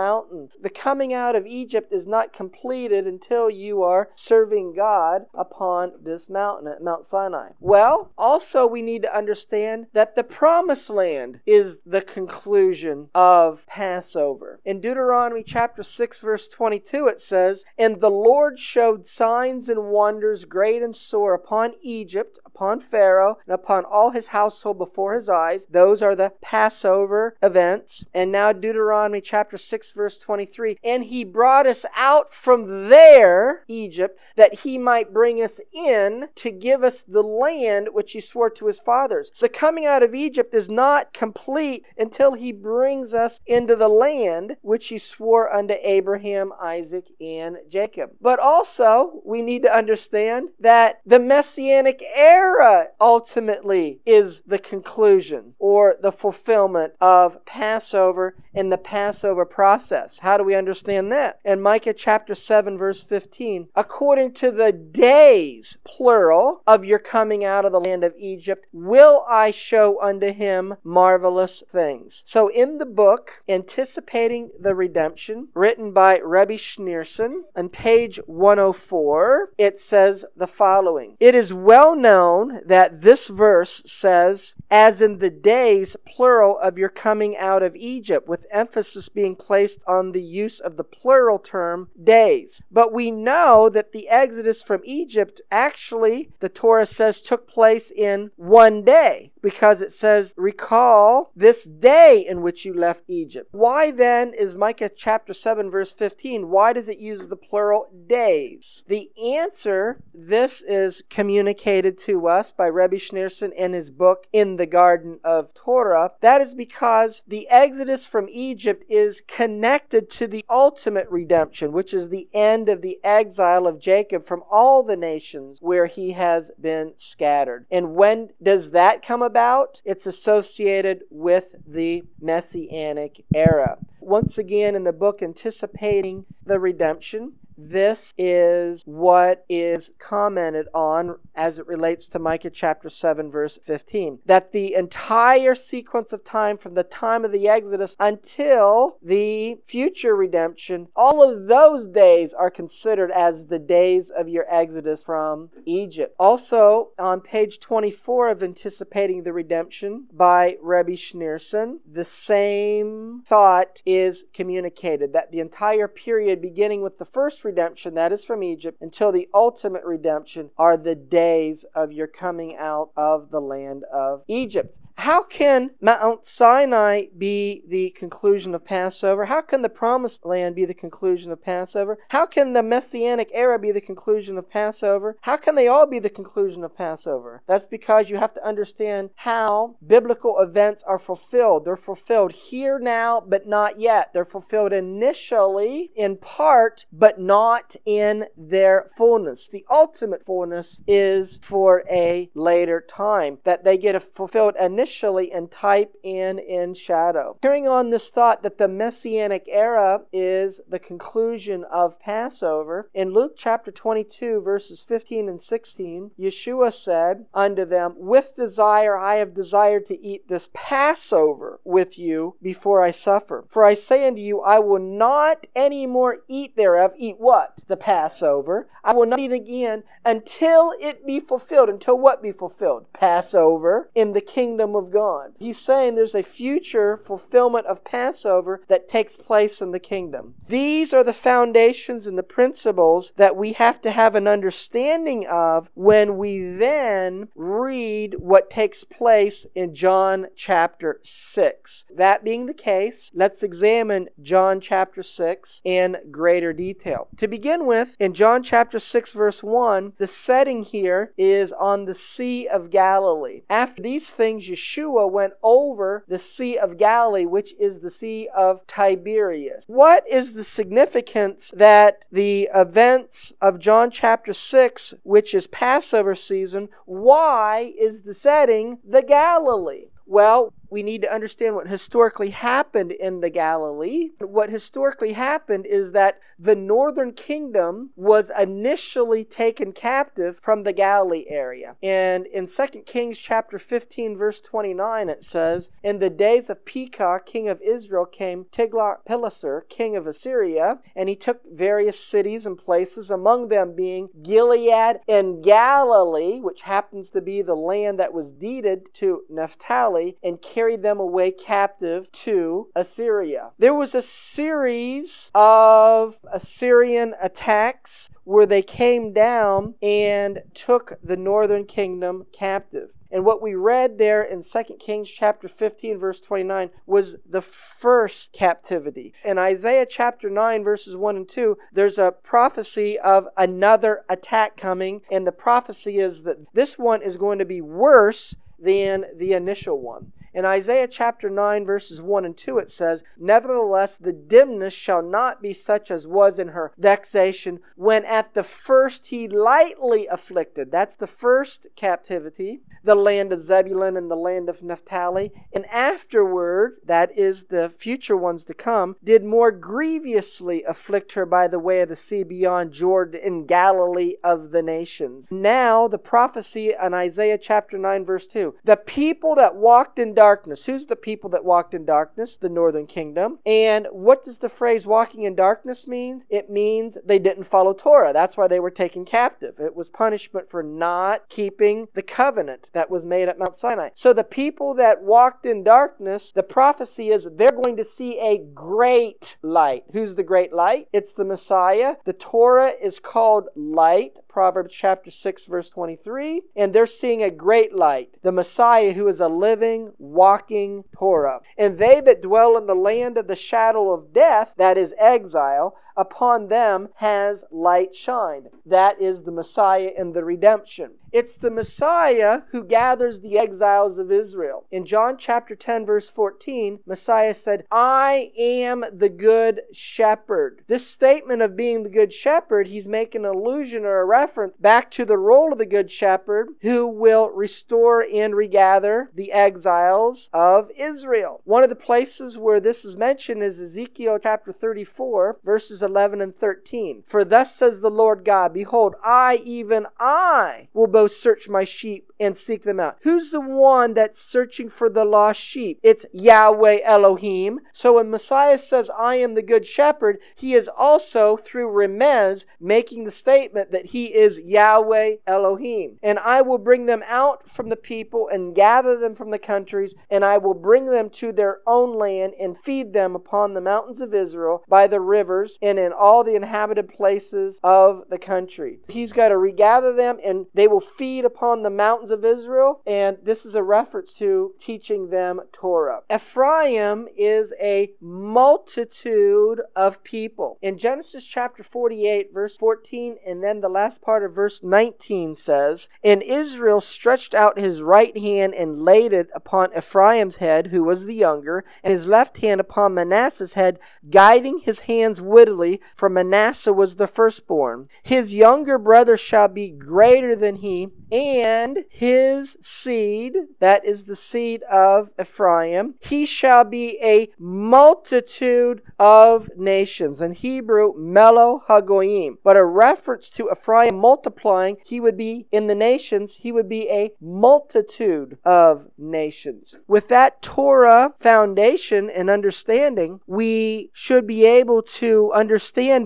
The 0.62 0.70
coming 0.82 1.12
out 1.12 1.36
of 1.36 1.46
Egypt 1.46 1.92
is 1.92 2.06
not 2.06 2.32
completed 2.36 3.06
until 3.06 3.50
you 3.50 3.82
are 3.82 4.08
serving 4.28 4.74
God 4.76 5.26
upon 5.34 5.92
this 6.04 6.20
mountain 6.28 6.68
at 6.68 6.82
Mount 6.82 7.06
Sinai. 7.10 7.50
Well, 7.60 8.10
also 8.16 8.66
we 8.66 8.82
need 8.82 9.02
to 9.02 9.16
understand 9.16 9.86
that 9.94 10.14
the 10.14 10.22
promised 10.22 10.88
land 10.88 11.40
is 11.46 11.76
the 11.84 12.00
conclusion 12.14 13.08
of 13.14 13.58
Passover. 13.66 14.60
In 14.64 14.80
Deuteronomy 14.80 15.44
chapter 15.46 15.84
6 15.96 16.16
verse 16.22 16.42
22 16.56 17.08
it 17.08 17.18
says, 17.28 17.56
And 17.78 18.00
the 18.00 18.08
Lord 18.08 18.54
showed 18.74 19.04
signs 19.16 19.68
and 19.68 19.84
wonders 19.84 20.44
great 20.48 20.82
and 20.82 20.96
sore 21.10 21.34
upon 21.34 21.72
Egypt, 21.82 22.38
upon 22.46 22.84
Pharaoh, 22.90 23.38
and 23.46 23.54
upon 23.54 23.84
all 23.84 24.10
his 24.10 24.24
household 24.30 24.78
before 24.78 25.18
his 25.18 25.28
eyes. 25.28 25.60
Those 25.72 26.02
are 26.02 26.16
the 26.16 26.32
Passover 26.42 27.36
events. 27.42 27.88
And 28.14 28.32
now 28.32 28.52
Deuteronomy 28.52 29.22
chapter 29.28 29.58
6 29.70 29.86
verse 29.94 30.14
23. 30.24 30.78
And 30.84 31.04
he 31.04 31.24
brought 31.24 31.66
us 31.66 31.76
out 31.96 32.28
from 32.44 32.88
there, 32.88 33.64
Egypt, 33.68 34.18
that 34.36 34.56
he 34.62 34.78
might 34.78 35.12
bring 35.12 35.38
us 35.42 35.50
in 35.72 36.22
to 36.42 36.50
give 36.50 36.84
us 36.84 36.94
the 37.08 37.20
land 37.20 37.88
which 37.92 38.10
he 38.12 38.22
swore 38.32 38.50
to 38.50 38.66
his 38.66 38.76
fathers. 38.84 39.26
The 39.40 39.48
coming 39.48 39.86
out 39.86 40.02
of 40.02 40.14
Egypt 40.14 40.54
is 40.54 40.68
not 40.68 41.12
complete 41.12 41.84
until 41.96 42.34
he 42.34 42.52
brings 42.52 43.12
us 43.12 43.32
into 43.46 43.76
the 43.76 43.88
land 43.88 44.52
which 44.62 44.84
he 44.88 45.00
swore 45.16 45.52
unto 45.52 45.74
Abraham, 45.84 46.52
Isaac, 46.62 47.04
and 47.20 47.56
Jacob. 47.72 48.10
But 48.20 48.38
also, 48.38 49.20
we 49.24 49.42
need 49.42 49.62
to 49.62 49.76
understand 49.76 50.48
that 50.60 51.00
the 51.06 51.18
Messianic 51.18 52.00
era 52.16 52.86
ultimately 53.00 54.00
is 54.06 54.34
the 54.46 54.58
conclusion 54.58 55.54
or 55.58 55.94
the 56.00 56.12
fulfillment 56.12 56.92
of 57.00 57.44
Passover 57.44 58.34
and 58.54 58.70
the 58.70 58.76
Passover 58.76 59.44
process. 59.44 59.77
How 60.20 60.36
do 60.36 60.44
we 60.44 60.54
understand 60.54 61.12
that? 61.12 61.40
In 61.44 61.60
Micah 61.60 61.94
chapter 62.04 62.36
7, 62.46 62.78
verse 62.78 62.98
15, 63.08 63.68
according 63.76 64.34
to 64.40 64.50
the 64.50 64.72
days, 64.72 65.64
plural, 65.84 66.62
of 66.66 66.84
your 66.84 66.98
coming 66.98 67.44
out 67.44 67.64
of 67.64 67.72
the 67.72 67.78
land 67.78 68.04
of 68.04 68.14
Egypt, 68.18 68.66
will 68.72 69.24
I 69.28 69.52
show 69.70 70.00
unto 70.02 70.32
him 70.32 70.74
marvelous 70.84 71.50
things. 71.72 72.12
So 72.32 72.50
in 72.54 72.78
the 72.78 72.84
book, 72.84 73.28
Anticipating 73.48 74.50
the 74.60 74.74
Redemption, 74.74 75.48
written 75.54 75.92
by 75.92 76.18
Rebbe 76.18 76.58
Schneerson, 76.76 77.42
on 77.56 77.68
page 77.68 78.18
104, 78.26 79.50
it 79.58 79.78
says 79.88 80.16
the 80.36 80.48
following. 80.58 81.16
It 81.20 81.34
is 81.34 81.52
well 81.52 81.96
known 81.96 82.60
that 82.68 83.00
this 83.02 83.20
verse 83.30 83.68
says, 84.02 84.38
as 84.70 85.00
in 85.00 85.18
the 85.18 85.30
days, 85.30 85.88
plural, 86.14 86.58
of 86.62 86.76
your 86.76 86.90
coming 86.90 87.36
out 87.40 87.62
of 87.62 87.74
Egypt, 87.74 88.28
with 88.28 88.40
emphasis 88.52 89.08
being 89.14 89.34
placed 89.34 89.80
on 89.86 90.12
the 90.12 90.20
use 90.20 90.60
of 90.64 90.76
the 90.76 90.84
plural 90.84 91.38
term 91.38 91.88
days. 92.02 92.48
But 92.70 92.92
we 92.92 93.10
know 93.10 93.70
that 93.72 93.92
the 93.92 94.08
exodus 94.08 94.56
from 94.66 94.84
Egypt 94.84 95.40
actually, 95.50 96.30
the 96.40 96.50
Torah 96.50 96.88
says, 96.96 97.14
took 97.28 97.48
place 97.48 97.84
in 97.96 98.30
one 98.36 98.84
day. 98.84 99.32
Because 99.42 99.76
it 99.80 99.94
says, 100.00 100.26
Recall 100.36 101.30
this 101.36 101.56
day 101.80 102.24
in 102.28 102.42
which 102.42 102.64
you 102.64 102.74
left 102.78 103.00
Egypt. 103.08 103.48
Why 103.52 103.90
then 103.90 104.32
is 104.38 104.56
Micah 104.56 104.90
chapter 105.02 105.34
7, 105.42 105.70
verse 105.70 105.88
15? 105.98 106.48
Why 106.48 106.72
does 106.72 106.88
it 106.88 106.98
use 106.98 107.22
the 107.28 107.36
plural 107.36 107.88
days? 108.08 108.60
The 108.88 109.10
answer, 109.36 110.00
this 110.14 110.50
is 110.66 110.94
communicated 111.14 111.98
to 112.06 112.26
us 112.26 112.46
by 112.56 112.66
Rebbe 112.68 112.96
Schneerson 112.96 113.50
in 113.56 113.74
his 113.74 113.90
book 113.90 114.24
In 114.32 114.56
the 114.56 114.64
Garden 114.64 115.20
of 115.24 115.48
Torah. 115.62 116.12
That 116.22 116.40
is 116.40 116.56
because 116.56 117.10
the 117.26 117.48
exodus 117.50 118.00
from 118.10 118.30
Egypt 118.30 118.84
is 118.88 119.14
connected 119.36 120.06
to 120.18 120.26
the 120.26 120.42
ultimate 120.48 121.10
redemption, 121.10 121.72
which 121.72 121.92
is 121.92 122.10
the 122.10 122.28
end 122.32 122.70
of 122.70 122.80
the 122.80 122.98
exile 123.04 123.66
of 123.66 123.82
Jacob 123.82 124.26
from 124.26 124.42
all 124.50 124.82
the 124.82 124.96
nations 124.96 125.58
where 125.60 125.86
he 125.86 126.14
has 126.14 126.44
been 126.58 126.94
scattered. 127.12 127.66
And 127.70 127.94
when 127.94 128.30
does 128.42 128.72
that 128.72 129.06
come 129.06 129.20
about? 129.28 129.76
It's 129.84 130.04
associated 130.06 131.02
with 131.10 131.44
the 131.66 132.00
Messianic 132.20 133.24
era. 133.32 133.78
Once 134.00 134.32
again, 134.38 134.74
in 134.74 134.84
the 134.84 134.92
book 134.92 135.20
Anticipating 135.22 136.24
the 136.46 136.58
Redemption, 136.58 137.34
this 137.58 137.98
is 138.16 138.80
what 138.84 139.44
is 139.48 139.82
commented 140.08 140.66
on 140.72 141.16
as 141.34 141.54
it 141.58 141.66
relates 141.66 142.04
to 142.12 142.18
Micah 142.20 142.50
chapter 142.58 142.90
7, 143.02 143.30
verse 143.30 143.52
15. 143.66 144.20
That 144.26 144.52
the 144.52 144.74
entire 144.78 145.56
sequence 145.70 146.08
of 146.12 146.20
time 146.30 146.58
from 146.58 146.74
the 146.74 146.86
time 147.00 147.24
of 147.24 147.32
the 147.32 147.48
Exodus 147.48 147.90
until 147.98 148.96
the 149.02 149.56
future 149.70 150.14
redemption, 150.14 150.86
all 150.94 151.28
of 151.28 151.48
those 151.48 151.92
days 151.92 152.30
are 152.38 152.50
considered 152.50 153.10
as 153.10 153.34
the 153.50 153.58
days 153.58 154.04
of 154.16 154.28
your 154.28 154.44
Exodus 154.52 155.00
from 155.04 155.50
Egypt. 155.66 156.14
Also, 156.18 156.90
on 156.98 157.20
page 157.20 157.58
24 157.66 158.30
of 158.30 158.42
Anticipating 158.42 159.24
the 159.24 159.32
Redemption 159.32 160.06
by 160.12 160.54
Rebbe 160.62 160.96
Schneerson, 161.12 161.78
the 161.92 162.06
same 162.28 163.24
thought 163.28 163.68
is 163.84 164.14
communicated 164.34 165.12
that 165.14 165.32
the 165.32 165.40
entire 165.40 165.88
period 165.88 166.40
beginning 166.40 166.82
with 166.82 166.98
the 166.98 167.06
first 167.12 167.36
redemption, 167.48 167.94
that 167.94 168.12
is 168.12 168.20
from 168.26 168.42
Egypt, 168.42 168.78
until 168.80 169.10
the 169.10 169.28
ultimate 169.32 169.84
redemption 169.84 170.50
are 170.58 170.76
the 170.76 170.94
days 170.94 171.56
of 171.74 171.92
your 171.92 172.06
coming 172.06 172.56
out 172.60 172.90
of 172.96 173.30
the 173.30 173.40
land 173.40 173.84
of 173.92 174.22
Egypt. 174.28 174.76
How 174.98 175.24
can 175.38 175.70
Mount 175.80 176.22
Sinai 176.36 177.02
be 177.16 177.62
the 177.68 177.94
conclusion 177.96 178.52
of 178.52 178.64
Passover? 178.64 179.26
How 179.26 179.42
can 179.42 179.62
the 179.62 179.68
Promised 179.68 180.24
Land 180.24 180.56
be 180.56 180.66
the 180.66 180.74
conclusion 180.74 181.30
of 181.30 181.40
Passover? 181.40 181.98
How 182.08 182.26
can 182.26 182.52
the 182.52 182.64
Messianic 182.64 183.28
era 183.32 183.60
be 183.60 183.70
the 183.70 183.80
conclusion 183.80 184.36
of 184.38 184.50
Passover? 184.50 185.16
How 185.20 185.36
can 185.36 185.54
they 185.54 185.68
all 185.68 185.86
be 185.88 186.00
the 186.00 186.08
conclusion 186.08 186.64
of 186.64 186.76
Passover? 186.76 187.42
That's 187.46 187.64
because 187.70 188.06
you 188.08 188.16
have 188.16 188.34
to 188.34 188.44
understand 188.44 189.10
how 189.14 189.76
biblical 189.86 190.34
events 190.40 190.82
are 190.84 190.98
fulfilled. 190.98 191.64
They're 191.64 191.76
fulfilled 191.76 192.34
here 192.50 192.80
now, 192.80 193.22
but 193.24 193.46
not 193.46 193.80
yet. 193.80 194.10
They're 194.12 194.24
fulfilled 194.24 194.72
initially, 194.72 195.90
in 195.94 196.16
part, 196.16 196.80
but 196.92 197.20
not 197.20 197.62
in 197.86 198.24
their 198.36 198.90
fullness. 198.98 199.38
The 199.52 199.64
ultimate 199.70 200.26
fullness 200.26 200.66
is 200.88 201.28
for 201.48 201.84
a 201.88 202.28
later 202.34 202.84
time, 202.96 203.38
that 203.44 203.62
they 203.62 203.76
get 203.76 203.94
fulfilled 204.16 204.54
initially 204.60 204.87
initially 204.88 205.30
in 205.32 205.48
type 205.48 205.94
in 206.02 206.38
in 206.38 206.76
shadow. 206.86 207.36
Carrying 207.42 207.68
on 207.68 207.90
this 207.90 208.02
thought 208.14 208.42
that 208.42 208.58
the 208.58 208.68
Messianic 208.68 209.44
era 209.50 210.00
is 210.12 210.54
the 210.70 210.78
conclusion 210.78 211.64
of 211.72 211.98
Passover, 212.00 212.88
in 212.94 213.12
Luke 213.12 213.32
chapter 213.42 213.70
22, 213.70 214.40
verses 214.44 214.78
15 214.88 215.28
and 215.28 215.40
16, 215.48 216.10
Yeshua 216.18 216.72
said 216.84 217.26
unto 217.34 217.64
them, 217.66 217.94
With 217.96 218.24
desire 218.36 218.96
I 218.96 219.16
have 219.16 219.34
desired 219.34 219.88
to 219.88 220.00
eat 220.00 220.28
this 220.28 220.42
Passover 220.54 221.60
with 221.64 221.88
you 221.96 222.34
before 222.42 222.84
I 222.84 222.94
suffer. 223.04 223.44
For 223.52 223.64
I 223.64 223.76
say 223.88 224.06
unto 224.06 224.20
you, 224.20 224.40
I 224.40 224.58
will 224.58 224.80
not 224.80 225.38
any 225.56 225.86
more 225.86 226.18
eat 226.28 226.56
thereof. 226.56 226.92
Eat 226.98 227.16
what? 227.18 227.54
The 227.68 227.76
Passover. 227.76 228.68
I 228.84 228.92
will 228.94 229.06
not 229.06 229.18
eat 229.18 229.32
again 229.32 229.82
until 230.04 230.72
it 230.80 231.06
be 231.06 231.20
fulfilled. 231.20 231.68
Until 231.68 231.98
what 231.98 232.22
be 232.22 232.32
fulfilled? 232.32 232.86
Passover 232.92 233.90
in 233.94 234.12
the 234.12 234.20
kingdom 234.20 234.74
of 234.78 234.92
God. 234.92 235.32
He's 235.38 235.56
saying 235.66 235.94
there's 235.94 236.14
a 236.14 236.36
future 236.36 237.00
fulfillment 237.06 237.66
of 237.66 237.84
Passover 237.84 238.62
that 238.68 238.90
takes 238.90 239.12
place 239.26 239.52
in 239.60 239.72
the 239.72 239.78
kingdom. 239.78 240.34
These 240.48 240.92
are 240.92 241.04
the 241.04 241.14
foundations 241.22 242.06
and 242.06 242.16
the 242.16 242.22
principles 242.22 243.06
that 243.16 243.36
we 243.36 243.54
have 243.58 243.82
to 243.82 243.90
have 243.90 244.14
an 244.14 244.26
understanding 244.26 245.26
of 245.30 245.68
when 245.74 246.18
we 246.18 246.56
then 246.58 247.28
read 247.34 248.14
what 248.18 248.50
takes 248.50 248.78
place 248.96 249.34
in 249.54 249.76
John 249.76 250.26
chapter 250.46 251.00
6. 251.34 251.67
That 251.96 252.24
being 252.24 252.46
the 252.46 252.54
case, 252.54 252.94
let's 253.14 253.42
examine 253.42 254.08
John 254.22 254.60
chapter 254.66 255.04
6 255.16 255.48
in 255.64 255.96
greater 256.10 256.52
detail. 256.52 257.08
To 257.20 257.28
begin 257.28 257.66
with, 257.66 257.88
in 257.98 258.14
John 258.14 258.44
chapter 258.48 258.80
6, 258.92 259.10
verse 259.16 259.36
1, 259.40 259.94
the 259.98 260.08
setting 260.26 260.64
here 260.70 261.12
is 261.16 261.50
on 261.58 261.84
the 261.84 261.96
Sea 262.16 262.48
of 262.52 262.70
Galilee. 262.70 263.42
After 263.48 263.82
these 263.82 264.02
things, 264.16 264.44
Yeshua 264.44 265.10
went 265.10 265.32
over 265.42 266.04
the 266.08 266.20
Sea 266.36 266.58
of 266.62 266.78
Galilee, 266.78 267.26
which 267.26 267.48
is 267.58 267.80
the 267.82 267.92
Sea 268.00 268.28
of 268.36 268.60
Tiberias. 268.74 269.62
What 269.66 270.04
is 270.10 270.34
the 270.34 270.46
significance 270.56 271.38
that 271.52 271.98
the 272.12 272.48
events 272.54 273.12
of 273.40 273.60
John 273.60 273.90
chapter 273.98 274.34
6, 274.50 274.82
which 275.02 275.34
is 275.34 275.44
Passover 275.50 276.16
season, 276.28 276.68
why 276.86 277.72
is 277.78 278.04
the 278.04 278.14
setting 278.22 278.78
the 278.88 279.02
Galilee? 279.06 279.86
Well, 280.06 280.54
we 280.70 280.82
need 280.82 281.02
to 281.02 281.12
understand 281.12 281.54
what 281.54 281.66
historically 281.66 282.30
happened 282.30 282.92
in 282.92 283.20
the 283.20 283.30
Galilee. 283.30 284.10
What 284.20 284.50
historically 284.50 285.12
happened 285.12 285.66
is 285.66 285.92
that 285.92 286.18
the 286.38 286.54
northern 286.54 287.12
kingdom 287.12 287.90
was 287.96 288.24
initially 288.40 289.26
taken 289.36 289.72
captive 289.72 290.36
from 290.44 290.62
the 290.62 290.72
Galilee 290.72 291.24
area. 291.28 291.74
And 291.82 292.26
in 292.26 292.48
2 292.48 292.82
Kings 292.92 293.18
chapter 293.26 293.60
15 293.68 294.16
verse 294.16 294.36
29 294.50 295.08
it 295.08 295.24
says, 295.32 295.64
"In 295.82 295.98
the 295.98 296.10
days 296.10 296.44
of 296.48 296.64
Pekah, 296.64 297.22
king 297.26 297.48
of 297.48 297.60
Israel, 297.62 298.06
came 298.06 298.46
Tiglath-Pileser, 298.56 299.66
king 299.68 299.96
of 299.96 300.06
Assyria, 300.06 300.78
and 300.94 301.08
he 301.08 301.16
took 301.16 301.42
various 301.44 301.96
cities 302.10 302.46
and 302.46 302.56
places, 302.58 303.10
among 303.10 303.48
them 303.48 303.74
being 303.74 304.08
Gilead 304.22 305.00
and 305.08 305.42
Galilee, 305.42 306.40
which 306.40 306.60
happens 306.62 307.08
to 307.10 307.20
be 307.20 307.42
the 307.42 307.56
land 307.56 307.98
that 307.98 308.12
was 308.12 308.26
deeded 308.38 308.86
to 309.00 309.22
Naphtali, 309.28 310.16
and 310.22 310.40
carried 310.58 310.82
them 310.82 310.98
away 310.98 311.32
captive 311.46 312.04
to 312.24 312.66
Assyria. 312.74 313.50
There 313.60 313.74
was 313.74 313.90
a 313.94 314.02
series 314.34 315.06
of 315.32 316.14
Assyrian 316.34 317.12
attacks 317.22 317.90
where 318.24 318.46
they 318.46 318.64
came 318.76 319.12
down 319.12 319.74
and 319.80 320.40
took 320.66 320.94
the 321.06 321.14
northern 321.14 321.64
kingdom 321.64 322.26
captive. 322.36 322.88
And 323.12 323.24
what 323.24 323.40
we 323.40 323.54
read 323.54 323.98
there 323.98 324.24
in 324.24 324.44
2 324.52 324.74
Kings 324.84 325.06
chapter 325.18 325.48
15 325.60 325.98
verse 325.98 326.16
29 326.26 326.70
was 326.86 327.04
the 327.30 327.42
first 327.80 328.14
captivity. 328.36 329.14
In 329.24 329.38
Isaiah 329.38 329.86
chapter 329.96 330.28
9 330.28 330.64
verses 330.64 330.96
1 330.96 331.16
and 331.16 331.30
2, 331.36 331.56
there's 331.72 331.98
a 331.98 332.12
prophecy 332.24 332.96
of 333.02 333.28
another 333.36 334.00
attack 334.10 334.60
coming 334.60 335.02
and 335.08 335.24
the 335.24 335.32
prophecy 335.32 335.98
is 335.98 336.24
that 336.24 336.44
this 336.52 336.68
one 336.76 337.00
is 337.02 337.16
going 337.16 337.38
to 337.38 337.44
be 337.44 337.60
worse 337.60 338.34
than 338.58 339.04
the 339.16 339.34
initial 339.34 339.80
one. 339.80 340.12
In 340.34 340.44
Isaiah 340.44 340.88
chapter 340.96 341.30
9, 341.30 341.64
verses 341.64 342.00
1 342.00 342.24
and 342.24 342.38
2, 342.44 342.58
it 342.58 342.72
says, 342.78 343.00
Nevertheless, 343.18 343.90
the 344.00 344.12
dimness 344.12 344.74
shall 344.84 345.02
not 345.02 345.40
be 345.40 345.58
such 345.66 345.90
as 345.90 346.06
was 346.06 346.34
in 346.38 346.48
her 346.48 346.72
vexation 346.76 347.60
when 347.76 348.04
at 348.04 348.34
the 348.34 348.44
first 348.66 349.00
he 349.08 349.28
lightly 349.28 350.06
afflicted. 350.10 350.70
That's 350.70 350.96
the 351.00 351.08
first 351.20 351.66
captivity, 351.80 352.60
the 352.84 352.94
land 352.94 353.32
of 353.32 353.46
Zebulun 353.46 353.96
and 353.96 354.10
the 354.10 354.16
land 354.16 354.48
of 354.48 354.62
Naphtali. 354.62 355.32
And 355.54 355.64
afterward, 355.66 356.76
that 356.86 357.10
is 357.16 357.36
the 357.48 357.72
future 357.82 358.16
ones 358.16 358.42
to 358.48 358.54
come, 358.54 358.96
did 359.04 359.24
more 359.24 359.50
grievously 359.50 360.62
afflict 360.68 361.12
her 361.12 361.24
by 361.24 361.48
the 361.48 361.58
way 361.58 361.80
of 361.80 361.88
the 361.88 361.98
sea 362.08 362.22
beyond 362.22 362.74
Jordan 362.78 363.20
in 363.24 363.46
Galilee 363.46 364.14
of 364.22 364.50
the 364.50 364.62
nations. 364.62 365.26
Now, 365.30 365.88
the 365.88 365.98
prophecy 365.98 366.70
in 366.84 366.94
Isaiah 366.94 367.38
chapter 367.44 367.78
9, 367.78 368.04
verse 368.04 368.24
2 368.32 368.54
the 368.64 368.76
people 368.76 369.36
that 369.36 369.56
walked 369.56 369.98
in 369.98 370.14
darkness. 370.18 370.58
Who's 370.66 370.82
the 370.88 370.96
people 370.96 371.30
that 371.30 371.44
walked 371.44 371.74
in 371.74 371.84
darkness? 371.84 372.28
The 372.42 372.48
northern 372.48 372.88
kingdom. 372.88 373.38
And 373.46 373.86
what 373.92 374.26
does 374.26 374.34
the 374.42 374.50
phrase 374.58 374.82
walking 374.84 375.22
in 375.22 375.36
darkness 375.36 375.78
mean? 375.86 376.24
It 376.28 376.50
means 376.50 376.94
they 377.06 377.20
didn't 377.20 377.48
follow 377.52 377.72
Torah. 377.72 378.12
That's 378.12 378.36
why 378.36 378.48
they 378.48 378.58
were 378.58 378.72
taken 378.72 379.04
captive. 379.04 379.54
It 379.60 379.76
was 379.76 379.86
punishment 379.92 380.48
for 380.50 380.64
not 380.64 381.22
keeping 381.34 381.86
the 381.94 382.02
covenant 382.02 382.66
that 382.74 382.90
was 382.90 383.04
made 383.04 383.28
at 383.28 383.38
Mount 383.38 383.54
Sinai. 383.62 383.90
So 384.02 384.12
the 384.12 384.24
people 384.24 384.74
that 384.74 385.04
walked 385.04 385.46
in 385.46 385.62
darkness, 385.62 386.22
the 386.34 386.42
prophecy 386.42 387.10
is 387.10 387.22
they're 387.36 387.52
going 387.52 387.76
to 387.76 387.84
see 387.96 388.18
a 388.20 388.44
great 388.52 389.22
light. 389.42 389.84
Who's 389.92 390.16
the 390.16 390.24
great 390.24 390.52
light? 390.52 390.88
It's 390.92 391.12
the 391.16 391.22
Messiah. 391.22 391.92
The 392.06 392.16
Torah 392.32 392.72
is 392.84 392.94
called 393.04 393.44
light 393.54 394.14
Proverbs 394.38 394.70
chapter 394.80 395.10
6 395.24 395.42
verse 395.50 395.66
23, 395.74 396.42
and 396.54 396.72
they're 396.72 396.88
seeing 397.00 397.24
a 397.24 397.30
great 397.30 397.74
light, 397.74 398.08
the 398.22 398.30
Messiah 398.30 398.92
who 398.92 399.08
is 399.08 399.18
a 399.18 399.26
living, 399.26 399.90
walking 399.98 400.84
Torah. 400.96 401.40
And 401.58 401.76
they 401.76 402.00
that 402.06 402.22
dwell 402.22 402.56
in 402.56 402.68
the 402.68 402.74
land 402.74 403.16
of 403.16 403.26
the 403.26 403.36
shadow 403.50 403.92
of 403.92 404.14
death, 404.14 404.50
that 404.56 404.78
is 404.78 404.92
exile, 404.96 405.74
upon 405.98 406.48
them 406.48 406.88
has 406.96 407.36
light 407.50 407.90
shined. 408.06 408.48
That 408.66 409.02
is 409.02 409.24
the 409.24 409.32
Messiah 409.32 409.90
and 409.98 410.14
the 410.14 410.24
redemption. 410.24 410.92
It's 411.12 411.32
the 411.40 411.50
Messiah 411.50 412.40
who 412.52 412.64
gathers 412.64 413.22
the 413.22 413.38
exiles 413.38 413.98
of 413.98 414.12
Israel. 414.12 414.66
In 414.70 414.86
John 414.86 415.16
chapter 415.24 415.56
10 415.56 415.86
verse 415.86 416.04
14, 416.14 416.80
Messiah 416.86 417.34
said, 417.44 417.64
I 417.72 418.30
am 418.38 418.84
the 418.98 419.08
good 419.08 419.60
shepherd. 419.96 420.60
This 420.68 420.82
statement 420.96 421.42
of 421.42 421.56
being 421.56 421.82
the 421.82 421.88
good 421.88 422.12
shepherd, 422.22 422.66
he's 422.66 422.86
making 422.86 423.24
an 423.24 423.30
allusion 423.30 423.84
or 423.84 424.00
a 424.00 424.04
reference 424.04 424.54
back 424.60 424.92
to 424.92 425.04
the 425.04 425.16
role 425.16 425.52
of 425.52 425.58
the 425.58 425.66
good 425.66 425.90
shepherd 425.98 426.48
who 426.62 426.86
will 426.86 427.30
restore 427.30 428.02
and 428.02 428.34
regather 428.34 429.10
the 429.14 429.32
exiles 429.32 430.18
of 430.32 430.68
Israel. 430.72 431.40
One 431.44 431.64
of 431.64 431.70
the 431.70 431.76
places 431.76 432.36
where 432.36 432.60
this 432.60 432.76
is 432.84 432.96
mentioned 432.96 433.42
is 433.42 433.58
Ezekiel 433.58 434.18
chapter 434.22 434.52
34 434.52 435.38
verses 435.44 435.80
11 435.88 436.20
and 436.20 436.36
13. 436.38 437.04
For 437.10 437.24
thus 437.24 437.48
says 437.58 437.80
the 437.80 437.88
Lord 437.88 438.24
God, 438.24 438.54
Behold, 438.54 438.94
I, 439.04 439.36
even 439.44 439.86
I, 439.98 440.68
will 440.74 440.86
both 440.86 441.10
search 441.22 441.42
my 441.48 441.64
sheep 441.80 442.10
and 442.20 442.36
seek 442.46 442.64
them 442.64 442.80
out. 442.80 442.96
Who's 443.02 443.30
the 443.32 443.40
one 443.40 443.94
that's 443.94 444.16
searching 444.32 444.70
for 444.76 444.90
the 444.90 445.04
lost 445.04 445.38
sheep? 445.52 445.78
It's 445.82 446.04
Yahweh 446.12 446.78
Elohim. 446.86 447.60
So 447.82 447.94
when 447.94 448.10
Messiah 448.10 448.58
says, 448.68 448.86
I 448.96 449.16
am 449.16 449.34
the 449.34 449.42
good 449.42 449.64
shepherd, 449.76 450.18
he 450.36 450.48
is 450.48 450.66
also, 450.76 451.38
through 451.50 451.72
Remez, 451.72 452.40
making 452.60 453.04
the 453.04 453.12
statement 453.22 453.70
that 453.72 453.86
he 453.86 454.06
is 454.06 454.32
Yahweh 454.44 455.16
Elohim. 455.26 455.98
And 456.02 456.18
I 456.18 456.42
will 456.42 456.58
bring 456.58 456.86
them 456.86 457.02
out 457.08 457.44
from 457.56 457.68
the 457.68 457.76
people 457.76 458.28
and 458.32 458.54
gather 458.54 458.98
them 458.98 459.14
from 459.14 459.30
the 459.30 459.38
countries, 459.38 459.92
and 460.10 460.24
I 460.24 460.38
will 460.38 460.54
bring 460.54 460.86
them 460.86 461.10
to 461.20 461.32
their 461.32 461.58
own 461.66 461.98
land 461.98 462.32
and 462.40 462.56
feed 462.64 462.92
them 462.92 463.14
upon 463.14 463.54
the 463.54 463.60
mountains 463.60 464.00
of 464.00 464.14
Israel 464.14 464.64
by 464.68 464.86
the 464.86 465.00
rivers 465.00 465.52
and 465.62 465.77
in 465.78 465.92
all 465.92 466.24
the 466.24 466.36
inhabited 466.36 466.88
places 466.88 467.54
of 467.62 468.04
the 468.10 468.18
country. 468.18 468.78
He's 468.88 469.12
got 469.12 469.28
to 469.28 469.38
regather 469.38 469.94
them, 469.94 470.18
and 470.24 470.46
they 470.54 470.66
will 470.66 470.82
feed 470.98 471.24
upon 471.24 471.62
the 471.62 471.70
mountains 471.70 472.10
of 472.10 472.24
Israel, 472.24 472.80
and 472.86 473.16
this 473.24 473.38
is 473.44 473.54
a 473.54 473.62
reference 473.62 474.10
to 474.18 474.52
teaching 474.66 475.10
them 475.10 475.40
Torah. 475.52 476.00
Ephraim 476.12 477.06
is 477.16 477.50
a 477.60 477.90
multitude 478.00 479.60
of 479.76 479.94
people. 480.04 480.58
In 480.62 480.78
Genesis 480.78 481.22
chapter 481.32 481.64
48, 481.72 482.32
verse 482.32 482.52
14, 482.58 483.16
and 483.26 483.42
then 483.42 483.60
the 483.60 483.68
last 483.68 484.00
part 484.02 484.24
of 484.24 484.34
verse 484.34 484.54
19 484.62 485.36
says, 485.44 485.78
And 486.02 486.22
Israel 486.22 486.82
stretched 486.98 487.34
out 487.34 487.58
his 487.58 487.80
right 487.80 488.16
hand 488.16 488.54
and 488.54 488.84
laid 488.84 489.12
it 489.12 489.28
upon 489.34 489.70
Ephraim's 489.76 490.36
head, 490.40 490.68
who 490.68 490.84
was 490.84 490.98
the 491.06 491.14
younger, 491.14 491.64
and 491.82 491.98
his 491.98 492.08
left 492.08 492.38
hand 492.38 492.60
upon 492.60 492.94
Manasseh's 492.94 493.52
head, 493.54 493.78
guiding 494.10 494.60
his 494.64 494.76
hands 494.86 495.18
wittily, 495.20 495.67
for 495.98 496.08
Manasseh 496.08 496.72
was 496.72 496.90
the 496.96 497.08
firstborn. 497.14 497.88
His 498.04 498.28
younger 498.28 498.78
brother 498.78 499.18
shall 499.30 499.48
be 499.48 499.70
greater 499.70 500.36
than 500.36 500.56
he, 500.56 500.88
and 501.10 501.78
his 501.90 502.48
seed, 502.84 503.32
that 503.60 503.82
is 503.84 503.98
the 504.06 504.16
seed 504.30 504.62
of 504.70 505.08
Ephraim, 505.20 505.94
he 506.08 506.26
shall 506.40 506.64
be 506.64 506.98
a 507.02 507.28
multitude 507.38 508.82
of 508.98 509.48
nations. 509.56 510.20
In 510.20 510.32
Hebrew, 510.34 510.92
Melo 510.96 511.62
Hagoyim. 511.68 512.38
But 512.44 512.56
a 512.56 512.64
reference 512.64 513.24
to 513.36 513.50
Ephraim 513.50 513.96
multiplying, 513.96 514.76
he 514.86 515.00
would 515.00 515.16
be 515.16 515.46
in 515.52 515.66
the 515.66 515.74
nations, 515.74 516.30
he 516.40 516.52
would 516.52 516.68
be 516.68 516.88
a 516.90 517.12
multitude 517.20 518.38
of 518.44 518.82
nations. 518.96 519.64
With 519.86 520.04
that 520.10 520.40
Torah 520.42 521.14
foundation 521.22 522.10
and 522.16 522.30
understanding, 522.30 523.20
we 523.26 523.90
should 524.06 524.26
be 524.26 524.44
able 524.46 524.82
to 525.00 525.32
understand 525.34 525.47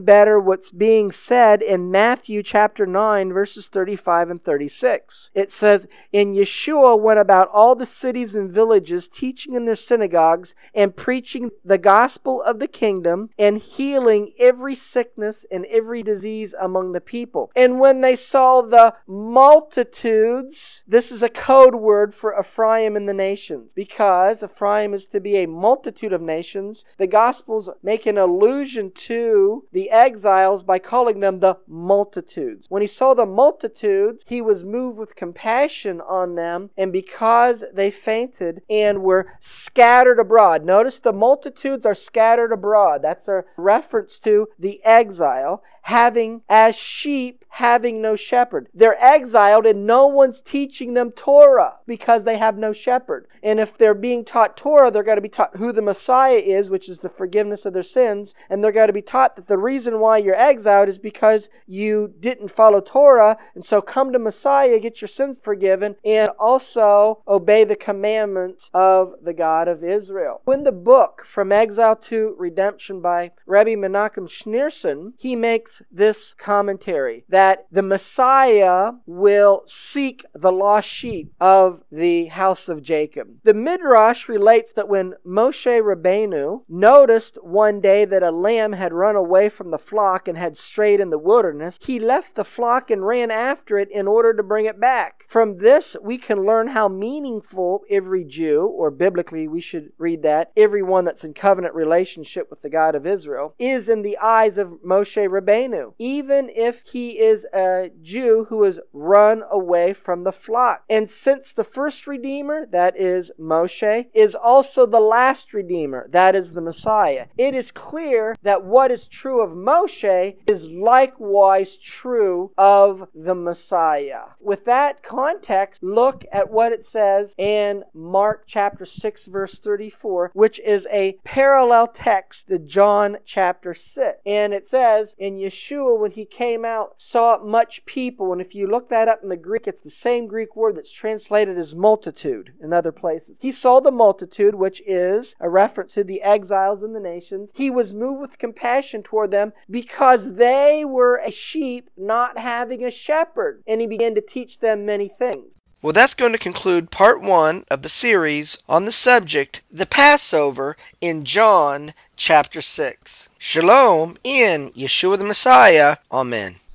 better 0.05 0.39
what's 0.39 0.71
being 0.77 1.13
said 1.29 1.63
in 1.63 1.91
Matthew 1.91 2.43
chapter 2.43 2.87
9, 2.87 3.33
verses 3.33 3.65
35 3.73 4.31
and 4.31 4.45
36 4.45 5.05
it 5.35 5.49
says, 5.61 5.81
And 6.13 6.37
Yeshua 6.37 7.01
went 7.01 7.19
about 7.19 7.49
all 7.49 7.75
the 7.75 7.89
cities 8.03 8.31
and 8.35 8.53
villages, 8.53 9.03
teaching 9.19 9.55
in 9.55 9.65
their 9.65 9.79
synagogues 9.89 10.49
and 10.75 10.95
preaching 10.95 11.51
the 11.65 11.79
gospel 11.79 12.43
of 12.47 12.59
the 12.59 12.67
kingdom 12.67 13.31
and 13.39 13.61
healing 13.77 14.33
every 14.39 14.79
sickness 14.93 15.37
and 15.51 15.65
every 15.67 16.03
disease 16.03 16.51
among 16.61 16.93
the 16.93 17.01
people. 17.01 17.51
And 17.57 17.81
when 17.81 18.01
they 18.01 18.19
saw 18.31 18.63
the 18.63 18.95
multitudes, 19.07 20.57
this 20.87 21.05
is 21.11 21.23
a 21.23 21.47
code 21.47 21.75
word 21.75 22.15
for 22.21 22.35
Ephraim 22.39 22.97
in 22.97 23.07
the 23.07 23.13
nations 23.13 23.71
because 23.75 24.37
Ephraim 24.43 24.95
is 24.95 25.03
to 25.13 25.21
be 25.21 25.37
a 25.37 25.49
multitude 25.49 26.13
of 26.13 26.21
nations. 26.21 26.79
The 26.99 27.07
Gospels 27.07 27.69
make 27.83 28.07
an 28.07 28.19
allusion 28.19 28.93
to 29.09 29.65
the 29.73 29.91
exiles 29.91 30.63
by 30.65 30.79
calling 30.79 31.21
them 31.21 31.41
the 31.41 31.55
multitudes. 31.69 32.65
When 32.69 32.83
he 32.83 32.89
saw 32.99 33.15
the 33.15 33.27
multitudes, 33.27 34.21
he 34.27 34.41
was 34.41 34.65
moved 34.65 34.99
with 34.99 35.17
compassion 35.17 36.01
on 36.01 36.35
them, 36.35 36.71
and 36.77 36.93
because 36.93 37.57
they 37.75 37.95
fainted 38.05 38.63
and 38.69 39.03
were 39.03 39.27
scattered 39.67 40.19
abroad. 40.19 40.65
Notice 40.65 40.95
the 41.03 41.13
multitudes 41.13 41.85
are 41.87 41.97
scattered 42.07 42.53
abroad. 42.53 43.01
That's 43.03 43.27
a 43.29 43.45
reference 43.57 44.11
to 44.25 44.49
the 44.59 44.81
exile 44.85 45.63
having 45.83 46.41
as 46.49 46.75
sheep 47.03 47.43
having 47.53 48.01
no 48.01 48.17
shepherd. 48.31 48.67
They're 48.75 48.99
exiled 48.99 49.67
and 49.67 49.87
no 49.87 50.07
one's 50.07 50.37
teaching 50.51 50.95
them 50.95 51.13
Torah 51.23 51.75
because 51.87 52.23
they 52.25 52.39
have 52.39 52.57
no 52.57 52.73
shepherd. 52.73 53.27
And 53.43 53.61
if 53.61 53.69
they're 53.79 53.93
being 53.95 54.25
taught 54.25 54.57
Torah, 54.57 54.91
they're 54.91 55.03
going 55.03 55.19
to 55.19 55.23
be 55.23 55.29
taught 55.29 55.57
who 55.57 55.73
the 55.73 55.83
Messiah 55.83 56.39
is, 56.39 56.71
which 56.71 56.89
is 56.89 56.97
the 57.03 57.11
forgiveness 57.19 57.61
of 57.65 57.75
their 57.75 57.85
sins, 57.93 58.31
and 58.49 58.65
they're 58.65 58.73
going 58.73 58.87
to 58.87 58.93
be 58.93 59.03
taught 59.03 59.37
that 59.37 59.49
the 59.49 59.59
reason 59.59 60.01
why 60.01 60.19
you're 60.19 60.35
exiled 60.35 60.89
is 60.89 60.97
because 61.03 61.41
you 61.67 62.13
didn't 62.21 62.55
follow 62.57 62.81
Torah, 62.81 63.37
and 63.55 63.65
so 63.69 63.83
come 63.83 64.13
to 64.13 64.19
Messiah, 64.19 64.81
get 64.81 65.01
your 65.01 65.11
sins 65.17 65.37
forgiven, 65.45 65.97
and 66.05 66.31
also 66.39 67.23
obey 67.29 67.65
the 67.65 67.77
commandments 67.77 68.61
of 68.73 69.15
the 69.25 69.33
God 69.33 69.69
of 69.69 69.85
Israel. 69.85 70.41
In 70.49 70.65
the 70.65 70.73
book 70.73 71.23
From 71.35 71.53
Exile 71.53 71.99
to 72.11 72.35
Redemption 72.39 73.01
by 73.01 73.33
Rabbi 73.47 73.75
Menachem 73.75 74.29
Schneerson, 74.45 75.13
he 75.19 75.37
makes 75.37 75.72
this 75.91 76.17
commentary 76.45 77.25
that 77.29 77.67
the 77.71 77.83
Messiah 77.83 78.93
will 79.07 79.65
seek 79.95 80.21
the 80.35 80.51
lost 80.51 80.87
sheep 81.01 81.33
of 81.41 81.81
the 81.91 82.27
house 82.27 82.59
of 82.69 82.85
Jacob. 82.85 83.29
The 83.45 83.55
Midrash 83.55 84.29
relates 84.29 84.69
that 84.77 84.89
when 84.89 85.15
Moshe 85.27 85.67
Rabbeinu 85.67 86.63
noticed 86.69 87.37
one 87.43 87.81
day 87.81 88.05
that 88.05 88.23
a 88.23 88.31
lamb 88.31 88.73
had 88.73 88.93
run 88.93 89.17
away 89.17 89.51
from 89.57 89.71
the 89.71 89.79
flock 89.91 90.29
and 90.29 90.37
had 90.37 90.57
strayed 90.73 91.01
in 91.01 91.11
the 91.11 91.19
wilderness, 91.19 91.75
he 91.87 91.99
left 91.99 92.29
the 92.37 92.45
flock 92.57 92.91
and 92.91 93.07
ran 93.07 93.31
after 93.31 93.79
it 93.79 93.89
in 93.93 94.07
order 94.07 94.35
to 94.35 94.43
bring 94.43 94.67
it 94.67 94.81
back. 94.81 95.21
From 95.33 95.59
this, 95.59 95.85
we 96.03 96.19
can 96.19 96.45
learn 96.45 96.69
how 96.69 96.89
meaningful 96.89 97.83
every 97.91 98.25
Jew, 98.25 98.67
or 98.67 98.91
biblically 98.91 99.49
we 99.49 99.63
should 99.63 99.93
read 99.99 100.23
that, 100.23 100.53
everyone 100.57 101.07
that's 101.07 101.25
in 101.25 101.35
covenant 101.35 101.75
relationship 101.75 102.51
with 102.51 102.61
the 102.61 102.69
God 102.69 102.95
of 102.95 103.07
Israel, 103.07 103.55
is 103.59 103.89
in 103.89 104.03
the 104.03 104.19
eyes 104.23 104.59
of 104.59 104.81
Moshe 104.85 105.17
Rabbeinu, 105.17 105.62
even 105.99 106.49
if 106.51 106.77
he 106.93 107.11
is 107.11 107.45
a 107.55 107.91
Jew 108.03 108.47
who 108.49 108.65
has 108.65 108.75
run 108.93 109.43
away 109.51 109.95
from 110.05 110.25
the 110.25 110.33
flock. 110.47 110.83
And 110.89 111.09
since 111.25 111.43
the 111.57 111.67
first 111.75 112.07
Redeemer, 112.07 112.67
that 112.73 112.95
is 112.99 113.27
Moshe, 113.39 114.07
is 114.15 114.35
also 114.35 114.87
the 114.87 114.99
last 114.99 115.53
Redeemer, 115.53 116.09
that 116.13 116.35
is 116.35 116.47
the 116.55 116.61
Messiah, 116.61 117.27
it 117.39 117.55
is 117.55 117.67
clear 117.75 118.35
that 118.43 118.65
what 118.65 118.91
is 118.91 119.01
true 119.21 119.43
of 119.43 119.51
Moshe 119.51 120.37
is 120.47 120.63
likewise 120.63 121.67
true 122.01 122.51
of 122.59 123.09
the 123.15 123.35
Messiah. 123.35 124.25
With 124.41 124.65
that 124.67 125.03
context, 125.09 125.83
look 125.83 126.23
at 126.33 126.51
what 126.51 126.73
it 126.73 126.87
says 126.93 127.29
in 127.39 127.83
Mark 127.95 128.45
chapter 128.53 128.87
6 129.01 129.21
verse 129.29 129.57
34, 129.65 130.31
which 130.35 130.59
is 130.59 130.83
a 130.93 131.17
parallel 131.25 131.93
text 132.05 132.39
to 132.49 132.59
John 132.59 133.17
chapter 133.35 133.77
6. 133.95 134.07
And 134.27 134.53
it 134.53 134.67
says, 134.71 135.09
in 135.19 135.39
Yeshua 135.53 135.99
when 135.99 136.13
he 136.13 136.25
came 136.27 136.65
out 136.65 136.97
saw 137.11 137.39
much 137.43 137.83
people, 137.87 138.33
and 138.33 138.41
if 138.41 138.55
you 138.55 138.67
look 138.67 138.89
that 138.89 139.09
up 139.09 139.23
in 139.23 139.29
the 139.29 139.37
Greek, 139.37 139.67
it's 139.67 139.83
the 139.85 139.93
same 140.03 140.27
Greek 140.27 140.57
word 140.57 140.77
that's 140.77 140.93
translated 141.01 141.59
as 141.59 141.75
multitude 141.75 142.53
in 142.63 142.73
other 142.73 142.93
places. 142.93 143.37
He 143.41 143.53
saw 143.61 143.81
the 143.81 143.91
multitude, 143.91 144.55
which 144.55 144.81
is 144.87 145.27
a 145.41 145.49
reference 145.49 145.93
to 145.95 146.05
the 146.05 146.23
exiles 146.23 146.83
in 146.83 146.93
the 146.93 147.01
nations. 147.01 147.51
He 147.55 147.71
was 147.71 147.93
moved 147.93 148.21
with 148.23 148.39
compassion 148.39 149.03
toward 149.03 149.31
them 149.31 149.53
because 149.71 150.21
they 150.37 150.83
were 150.87 151.17
a 151.17 151.35
sheep 151.53 151.91
not 151.97 152.39
having 152.39 152.85
a 152.85 152.91
shepherd, 153.07 153.63
and 153.67 153.81
he 153.81 153.87
began 153.87 154.15
to 154.15 154.21
teach 154.21 154.59
them 154.61 154.87
many 154.87 155.13
things. 155.19 155.47
Well, 155.83 155.93
that's 155.93 156.15
going 156.15 156.31
to 156.31 156.39
conclude 156.39 156.93
part 156.93 157.21
one 157.21 157.65
of 157.69 157.83
the 157.83 157.89
series 157.89 158.63
on 158.69 158.85
the 158.85 158.93
subject, 158.93 159.63
the 159.69 159.85
Passover, 159.85 160.77
in 161.01 161.25
John 161.25 161.93
chapter 162.17 162.61
6. 162.61 163.29
Shalom 163.37 164.17
in 164.23 164.71
Yeshua 164.71 165.19
the 165.19 165.25
Messiah. 165.25 165.97
Amen. 166.13 166.57